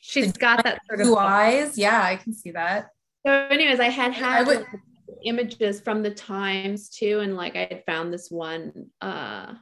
[0.00, 1.78] She's got that sort of blue eyes.
[1.78, 2.88] Yeah, I can see that.
[3.26, 4.66] So, anyways, I had had I would,
[5.24, 9.54] images from the times too, and like I had found this one uh,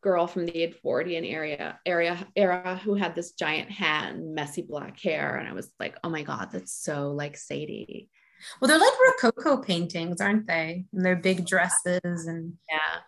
[0.00, 4.98] girl from the Edwardian area area era who had this giant hat and messy black
[5.00, 8.10] hair, and I was like, oh my god, that's so like Sadie.
[8.60, 10.84] Well, they're like Rococo paintings, aren't they?
[10.92, 13.00] And they're big dresses and yeah.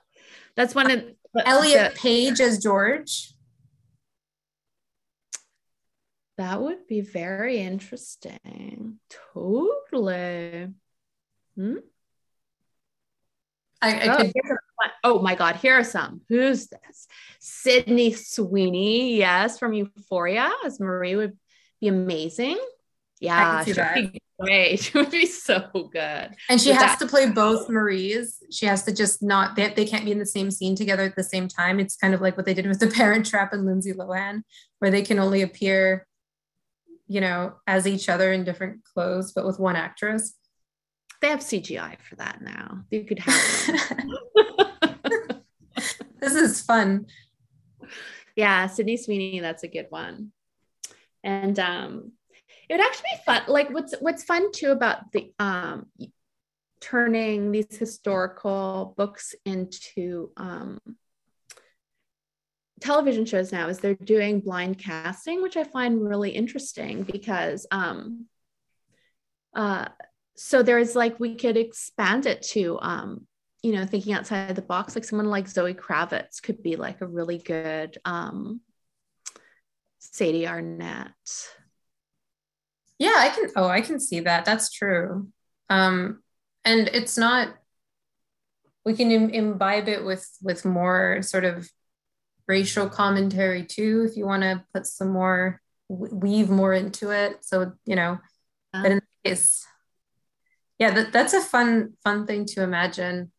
[0.54, 1.04] That's one of
[1.44, 3.32] Elliot Page as George.
[6.38, 8.98] That would be very interesting.
[9.32, 10.68] Totally.
[11.56, 11.76] Hmm?
[13.80, 14.32] I, I oh, could
[15.04, 16.22] Oh my God, here are some.
[16.28, 17.08] Who's this?
[17.40, 21.36] Sydney Sweeney, yes, from Euphoria, as Marie would
[21.80, 22.58] be amazing.
[23.22, 24.80] Yeah, she would be great.
[24.80, 25.60] She would be so
[25.92, 26.34] good.
[26.48, 28.42] And she has that- to play both Maries.
[28.50, 31.14] She has to just not, they, they can't be in the same scene together at
[31.14, 31.78] the same time.
[31.78, 34.42] It's kind of like what they did with The Parent Trap and Lindsay Lohan,
[34.80, 36.06] where they can only appear,
[37.06, 40.34] you know, as each other in different clothes, but with one actress.
[41.20, 42.82] They have CGI for that now.
[42.90, 43.34] You could have
[46.20, 47.06] this is fun.
[48.34, 50.32] Yeah, Sydney Sweeney, that's a good one.
[51.22, 52.12] And um,
[52.72, 53.42] it would actually be fun.
[53.48, 55.88] Like what's what's fun too about the um,
[56.80, 60.78] turning these historical books into um,
[62.80, 68.24] television shows now is they're doing blind casting, which I find really interesting because um,
[69.54, 69.88] uh,
[70.34, 73.26] so there's like we could expand it to um,
[73.62, 77.06] you know thinking outside the box like someone like zoe kravitz could be like a
[77.06, 78.62] really good um
[79.98, 81.12] sadie arnett
[83.02, 85.28] yeah i can oh i can see that that's true
[85.70, 86.22] um
[86.64, 87.48] and it's not
[88.84, 91.68] we can Im- imbibe it with with more sort of
[92.46, 97.72] racial commentary too if you want to put some more weave more into it so
[97.86, 98.18] you know
[98.74, 99.66] uh, but in case
[100.78, 103.32] yeah that, that's a fun fun thing to imagine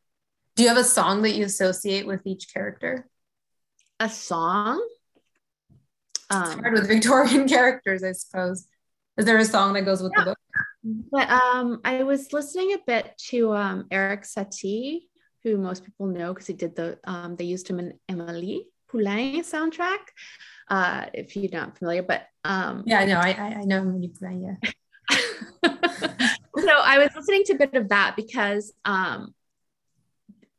[0.56, 3.08] do you have a song that you associate with each character?
[4.00, 4.86] A song?
[6.30, 8.68] Um, hard with Victorian characters, I suppose.
[9.18, 10.24] Is there a song that goes with yeah.
[10.24, 10.38] the book?
[11.12, 15.02] But um, I was listening a bit to um, Erik Satie,
[15.44, 19.42] who most people know because he did the, um, they used him in Amélie Poulain
[19.44, 20.00] soundtrack.
[20.70, 24.58] Uh, if you're not familiar, but um, yeah, no, I, I, I know Amélie Poulain,
[24.62, 25.20] yeah.
[26.58, 29.34] so I was listening to a bit of that because um,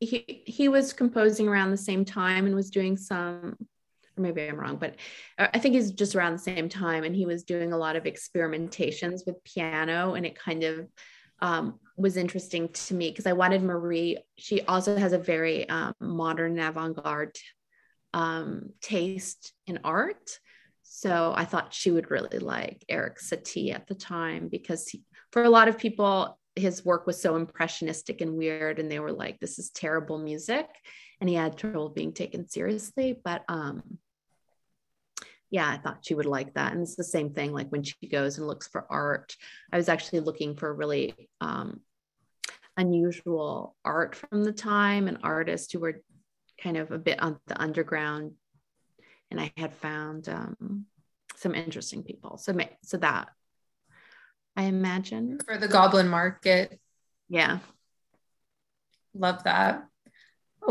[0.00, 3.57] he he was composing around the same time and was doing some
[4.16, 4.96] maybe I'm wrong, but
[5.38, 7.04] I think he's just around the same time.
[7.04, 10.88] And he was doing a lot of experimentations with piano, and it kind of
[11.40, 14.18] um, was interesting to me because I wanted Marie.
[14.36, 17.36] She also has a very um, modern avant-garde
[18.12, 20.38] um, taste in art,
[20.82, 25.02] so I thought she would really like Erik Satie at the time because he,
[25.32, 29.12] for a lot of people, his work was so impressionistic and weird and they were
[29.12, 30.68] like this is terrible music
[31.20, 33.82] and he had trouble being taken seriously but um
[35.55, 38.09] yeah i thought she would like that and it's the same thing like when she
[38.11, 39.36] goes and looks for art
[39.72, 41.80] i was actually looking for really um
[42.76, 46.00] unusual art from the time and artists who were
[46.61, 48.32] kind of a bit on the underground
[49.30, 50.86] and i had found um
[51.36, 52.52] some interesting people so
[52.82, 53.28] so that
[54.57, 55.40] I imagine.
[55.44, 56.78] For the Goblin Market.
[57.28, 57.59] Yeah.
[59.14, 59.84] Love that.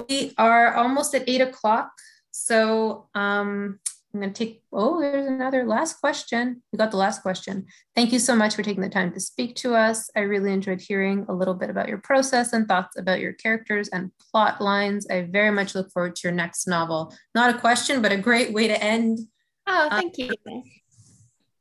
[0.09, 1.91] We are almost at eight o'clock.
[2.31, 3.79] So um,
[4.13, 6.61] I'm going to take, oh, there's another last question.
[6.71, 7.65] We got the last question.
[7.95, 10.07] Thank you so much for taking the time to speak to us.
[10.15, 13.89] I really enjoyed hearing a little bit about your process and thoughts about your characters
[13.89, 15.07] and plot lines.
[15.09, 17.11] I very much look forward to your next novel.
[17.33, 19.17] Not a question, but a great way to end.
[19.65, 20.29] Oh, um, thank you.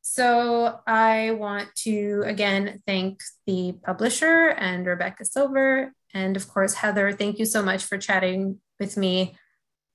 [0.03, 5.95] So I want to again thank the publisher and Rebecca Silver.
[6.13, 9.37] And of course, Heather, thank you so much for chatting with me.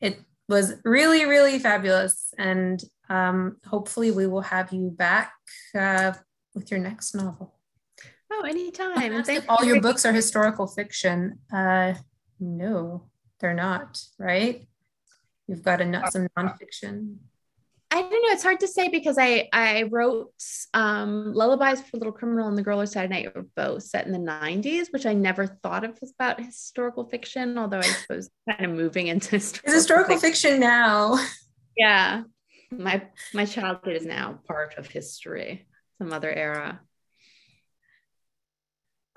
[0.02, 2.34] It was really, really fabulous.
[2.38, 5.34] And um, hopefully, we will have you back
[5.76, 6.14] uh,
[6.56, 7.56] with your next novel.
[8.32, 9.14] Oh, anytime.
[9.14, 11.40] And thank all your books are historical fiction.
[11.52, 11.94] Uh,
[12.40, 13.08] no,
[13.40, 14.68] they're not, right?
[15.48, 17.18] You've got a, some nonfiction.
[17.90, 18.32] I don't know.
[18.32, 20.34] It's hard to say because I I wrote
[20.74, 24.12] um, lullabies for Little Criminal and The Girl Who Saturday Night were both set in
[24.12, 27.58] the '90s, which I never thought of as about historical fiction.
[27.58, 30.52] Although I suppose kind of moving into historical, historical fiction.
[30.52, 31.18] fiction now.
[31.78, 32.24] Yeah,
[32.72, 35.66] my my childhood is now part of history,
[35.98, 36.82] some other era.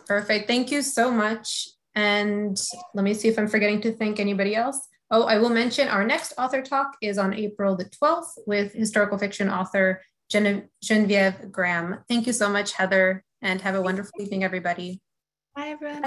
[0.06, 0.46] Perfect.
[0.46, 1.68] Thank you so much.
[1.94, 2.56] And
[2.94, 4.78] let me see if I'm forgetting to thank anybody else.
[5.11, 9.18] Oh, I will mention our next author talk is on April the 12th with historical
[9.18, 12.04] fiction author Gene- Genevieve Graham.
[12.08, 15.00] Thank you so much, Heather, and have a wonderful evening, everybody.
[15.56, 16.04] Bye, everyone.